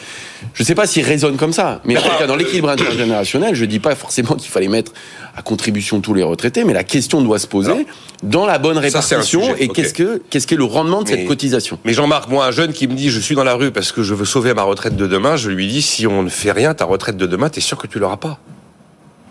je 0.52 0.62
ne 0.62 0.66
sais 0.66 0.74
pas 0.74 0.86
s'ils 0.86 1.04
raisonnent 1.04 1.36
comme 1.36 1.52
ça, 1.52 1.80
mais 1.84 1.96
en 1.96 2.02
tout 2.02 2.08
cas, 2.18 2.26
dans 2.26 2.34
l'équilibre 2.36 2.68
intergénérationnel, 2.68 3.54
je 3.54 3.62
ne 3.64 3.70
dis 3.70 3.78
pas 3.78 3.94
forcément 3.94 4.34
qu'il 4.34 4.50
fallait 4.50 4.68
mettre 4.68 4.92
à 5.36 5.42
contribution 5.42 6.00
tous 6.00 6.14
les 6.14 6.22
retraités, 6.24 6.64
mais 6.64 6.72
la 6.72 6.84
question 6.84 7.22
doit 7.22 7.38
se 7.38 7.46
poser 7.46 7.70
Alors, 7.70 7.84
dans 8.24 8.46
la 8.46 8.58
bonne 8.58 8.74
ça, 8.74 8.80
répartition 8.80 9.22
sujet, 9.42 9.54
et 9.60 9.68
qu'est-ce 9.68 9.94
que 9.94 10.20
qu'est-ce 10.28 10.46
qu'est 10.48 10.56
le 10.56 10.64
rendement 10.64 11.02
de 11.02 11.08
Mais- 11.10 11.16
cette 11.18 11.26
cotisation? 11.26 11.78
Mais 11.84 11.94
Jean-Marc, 11.94 12.28
moi, 12.28 12.46
un 12.46 12.50
jeune 12.50 12.72
qui 12.72 12.88
me 12.88 12.94
dit 12.94 13.10
je 13.10 13.20
suis 13.20 13.36
dans 13.36 13.44
la 13.44 13.54
rue 13.54 13.70
parce 13.70 13.92
que 13.92 14.02
je 14.02 14.12
veux 14.14 14.24
sauver 14.24 14.52
ma 14.54 14.62
retraite 14.64 14.96
de 14.96 15.06
demain, 15.06 15.36
je 15.36 15.50
lui 15.50 15.68
dis 15.68 15.82
si 15.82 16.06
on 16.08 16.24
ne 16.24 16.28
fait 16.28 16.50
rien, 16.52 16.74
ta 16.74 16.84
retraite 16.84 17.16
de 17.16 17.26
demain, 17.26 17.48
t'es 17.48 17.60
sûr 17.60 17.78
que 17.78 17.86
tu 17.86 17.98
l'auras 18.00 18.16
pas. 18.16 18.38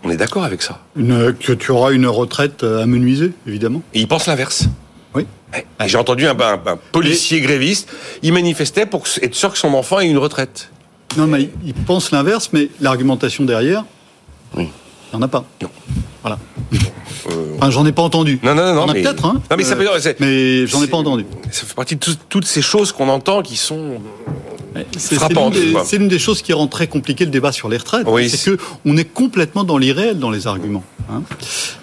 On 0.04 0.10
est 0.10 0.16
d'accord 0.18 0.46
avec 0.46 0.62
ça? 0.62 0.80
Une- 0.96 1.34
que 1.34 1.52
tu 1.52 1.72
auras 1.72 1.92
une 1.92 2.08
retraite 2.08 2.64
euh, 2.64 2.84
amenuisée, 2.84 3.32
évidemment. 3.46 3.82
Et 3.94 4.00
il 4.00 4.08
pense 4.08 4.28
l'inverse. 4.28 4.70
Oui. 5.18 5.26
Et 5.56 5.88
J'ai 5.88 5.98
entendu 5.98 6.28
un, 6.28 6.40
un- 6.40 6.62
un 6.66 6.78
policier 6.92 7.42
gréviste, 7.42 7.90
il 8.22 8.34
manifestait 8.34 8.86
pour 8.86 9.04
être 9.22 9.34
sûr 9.36 9.52
que 9.52 9.58
son 9.58 9.74
enfant 9.74 10.00
ait 10.00 10.08
une 10.08 10.18
retraite. 10.18 10.70
Non, 11.18 11.26
mais 11.26 11.44
il- 11.44 11.50
il 11.68 11.74
pense 11.74 12.12
l'inverse, 12.12 12.50
mais 12.54 12.70
l'argumentation 12.82 13.44
derrière, 13.46 13.84
Oui. 14.56 14.70
il 15.14 15.18
n'y 15.18 15.24
en 15.24 15.26
a 15.26 15.28
pas. 15.28 15.44
Non. 15.62 15.70
Voilà. 16.28 16.38
Enfin, 17.58 17.72
j'en 17.72 17.86
ai 17.86 17.92
pas 17.92 18.02
entendu. 18.04 18.40
Non, 18.44 18.54
non, 18.56 18.64
non, 18.64 18.72
Il 18.74 18.76
y 18.76 18.78
en 18.80 18.86
non, 18.86 18.92
a 18.92 18.94
mais- 18.94 19.02
peut-être, 19.02 19.26
hein. 19.26 19.42
Non, 19.50 19.58
mais 19.58 19.64
ça 19.64 19.74
Euh, 19.74 19.76
veut 19.76 19.84
dire, 19.84 19.94
c'est- 20.00 20.20
Mais 20.20 20.68
j'en 20.68 20.84
ai 20.84 20.88
pas 20.88 20.98
entendu. 20.98 21.26
Ça 21.52 21.66
fait 21.66 21.74
partie 21.76 21.96
de 21.96 22.00
tout- 22.00 22.16
toutes 22.30 22.46
ces 22.46 22.62
choses 22.62 22.92
qu'on 22.92 23.10
entend 23.10 23.42
qui 23.42 23.58
sont. 23.58 23.96
C'est 24.98 25.98
l'une 25.98 26.08
des- 26.08 26.20
choses 26.20 26.42
qui 26.44 26.54
rend 26.54 26.68
très 26.68 26.86
compliqué 26.88 27.26
le 27.26 27.32
débat 27.32 27.52
sur 27.52 27.68
les 27.68 27.78
retraites. 27.78 28.06
Oui, 28.08 28.30
c'est 28.30 28.38
c'est- 28.38 28.52
que 28.52 28.58
on 28.86 28.96
est 28.96 29.06
complètement 29.12 29.64
dans 29.64 29.78
l'irréel 29.80 30.20
dans 30.20 30.30
les 30.30 30.46
arguments. 30.46 30.84
hein. 31.12 31.24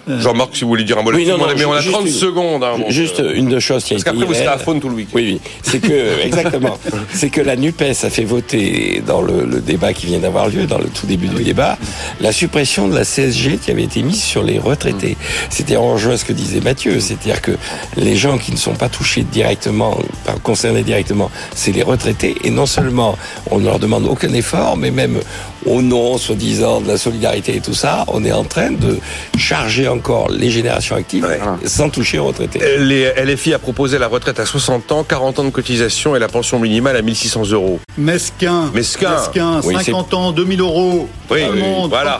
Jean-Marc, 0.07 0.55
si 0.55 0.61
vous 0.63 0.69
voulez 0.69 0.83
dire 0.85 0.97
un 0.99 1.01
mot 1.01 1.11
Oui, 1.11 1.25
non, 1.27 1.37
non, 1.37 1.47
mais 1.57 1.65
on 1.65 1.73
a 1.73 1.81
juste 1.81 1.91
30 1.93 2.05
une- 2.07 2.13
secondes. 2.13 2.63
hein, 2.63 2.77
donc, 2.77 2.91
Juste 2.91 3.19
euh, 3.19 3.33
une 3.35 3.49
de 3.49 3.59
choses 3.59 3.83
qui 3.83 3.95
Parce 3.95 4.03
été 4.03 4.11
qu'après, 4.11 4.25
vous 4.25 4.33
serez 4.33 4.45
à 4.47 4.57
faune 4.57 4.79
tout 4.79 4.87
le 4.87 4.95
week-end. 4.95 5.11
Oui, 5.15 5.39
oui. 5.43 5.49
C'est 5.63 5.79
que, 5.79 6.21
exactement. 6.23 6.77
c'est 7.11 7.29
que 7.29 7.41
la 7.41 7.55
NUPES 7.57 8.03
a 8.05 8.09
fait 8.09 8.23
voter 8.23 9.03
dans 9.05 9.21
le, 9.21 9.45
le 9.45 9.59
débat 9.59 9.91
qui 9.93 10.05
vient 10.05 10.19
d'avoir 10.19 10.47
lieu, 10.47 10.65
dans 10.65 10.77
le 10.77 10.85
tout 10.87 11.05
début 11.07 11.27
du 11.27 11.43
débat, 11.43 11.77
la 12.21 12.31
suppression 12.31 12.87
de 12.87 12.95
la 12.95 13.03
CSG 13.03 13.57
qui 13.57 13.71
avait 13.71 13.83
été 13.83 14.03
mise 14.03 14.21
sur 14.35 14.43
les 14.43 14.59
retraités. 14.59 15.15
C'était 15.49 15.77
en 15.77 15.93
rejoint 15.93 16.17
ce 16.17 16.25
que 16.25 16.33
disait 16.33 16.59
Mathieu. 16.59 16.99
C'est-à-dire 16.99 17.41
que 17.41 17.53
les 17.95 18.17
gens 18.17 18.37
qui 18.37 18.51
ne 18.51 18.57
sont 18.57 18.73
pas 18.73 18.89
touchés 18.89 19.23
directement, 19.23 19.97
enfin, 20.25 20.37
concernés 20.43 20.83
directement, 20.83 21.31
c'est 21.53 21.71
les 21.71 21.83
retraités. 21.83 22.35
Et 22.43 22.49
non 22.49 22.65
seulement 22.65 23.17
on 23.49 23.59
ne 23.59 23.65
leur 23.65 23.79
demande 23.79 24.05
aucun 24.05 24.33
effort, 24.33 24.75
mais 24.75 24.91
même 24.91 25.21
au 25.65 25.81
nom, 25.81 26.17
soi-disant, 26.17 26.81
de 26.81 26.87
la 26.87 26.97
solidarité 26.97 27.55
et 27.55 27.59
tout 27.61 27.73
ça, 27.73 28.05
on 28.07 28.23
est 28.23 28.31
en 28.31 28.43
train 28.43 28.71
de 28.71 28.97
charger 29.37 29.87
encore 29.87 30.29
les 30.29 30.49
générations 30.49 30.95
actives 30.95 31.23
Ouais. 31.25 31.39
sans 31.65 31.89
toucher 31.89 32.19
aux 32.19 32.25
retraités. 32.25 32.59
Euh, 32.61 32.77
Les 32.85 33.11
LFI 33.23 33.53
a 33.53 33.59
proposé 33.59 33.97
la 33.97 34.07
retraite 34.07 34.39
à 34.39 34.45
60 34.45 34.91
ans, 34.91 35.03
40 35.03 35.39
ans 35.39 35.43
de 35.43 35.49
cotisation 35.49 36.15
et 36.15 36.19
la 36.19 36.27
pension 36.27 36.59
minimale 36.59 36.95
à 36.97 37.01
1600 37.01 37.51
euros. 37.51 37.79
Mesquin. 37.97 38.69
Mesquin. 38.73 39.11
Mesquin, 39.15 39.61
Oui, 39.63 39.75
50 39.75 40.13
ans, 40.13 40.31
2000 40.31 40.59
euros. 40.61 41.07
Oui, 41.31 41.39
tout 41.45 41.51
le 41.53 41.53
oui, 41.53 41.61
monde, 41.61 41.89
voilà. 41.89 42.19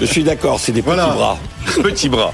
Je 0.00 0.04
suis 0.06 0.24
d'accord, 0.24 0.58
c'est 0.60 0.72
des 0.72 0.80
Voilà. 0.80 1.04
petits 1.06 1.16
bras. 1.16 1.38
Petit 1.82 2.08
bras. 2.08 2.32